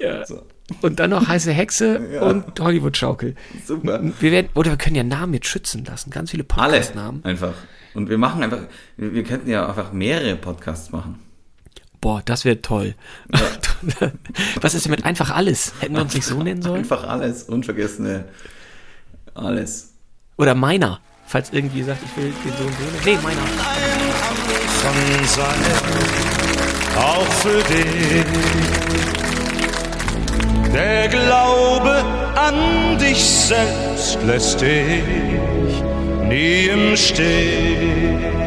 Ja. 0.00 0.26
So. 0.26 0.42
Und 0.82 1.00
dann 1.00 1.10
noch 1.10 1.26
heiße 1.26 1.50
Hexe 1.50 2.00
ja. 2.12 2.22
und 2.22 2.60
Hollywood-Schaukel. 2.60 3.34
Super. 3.64 4.00
Wir 4.20 4.32
werden, 4.32 4.48
oder 4.54 4.70
wir 4.70 4.76
können 4.76 4.96
ja 4.96 5.02
Namen 5.02 5.34
jetzt 5.34 5.46
schützen 5.46 5.84
lassen. 5.84 6.10
Ganz 6.10 6.30
viele 6.30 6.44
Podcast-Namen. 6.44 7.24
Einfach. 7.24 7.54
Und 7.94 8.10
wir 8.10 8.18
machen 8.18 8.42
einfach, 8.42 8.60
wir, 8.96 9.14
wir 9.14 9.24
könnten 9.24 9.48
ja 9.48 9.66
einfach 9.66 9.92
mehrere 9.92 10.36
Podcasts 10.36 10.90
machen. 10.92 11.18
Boah, 12.00 12.22
das 12.24 12.44
wäre 12.44 12.60
toll. 12.60 12.94
Ja. 13.34 14.10
Was 14.60 14.74
ist 14.74 14.84
denn 14.84 14.90
mit 14.90 15.04
einfach 15.04 15.30
alles? 15.30 15.72
Hätten 15.80 15.94
wir 15.94 16.02
uns 16.02 16.14
nicht 16.14 16.26
so 16.26 16.42
nennen 16.42 16.62
sollen? 16.62 16.80
Einfach 16.80 17.08
alles, 17.08 17.44
unvergessene 17.44 18.24
alles. 19.34 19.94
Oder 20.36 20.54
meiner, 20.54 21.00
falls 21.26 21.52
irgendwie 21.52 21.82
sagt, 21.82 22.02
ich 22.04 22.16
will 22.22 22.32
den 22.44 22.52
Sohn 22.52 22.72
sehen. 22.72 22.88
Nee, 23.04 23.18
meiner. 23.22 23.40
Ein 24.80 25.26
sein, 25.26 25.60
auch 26.96 27.26
für 27.32 27.62
dich. 27.64 28.77
Der 30.74 31.08
Glaube 31.08 32.04
an 32.34 32.98
dich 32.98 33.24
selbst 33.24 34.18
lässt 34.26 34.60
dich 34.60 35.02
nie 36.28 36.66
im 36.66 36.96
Stich. 36.96 38.37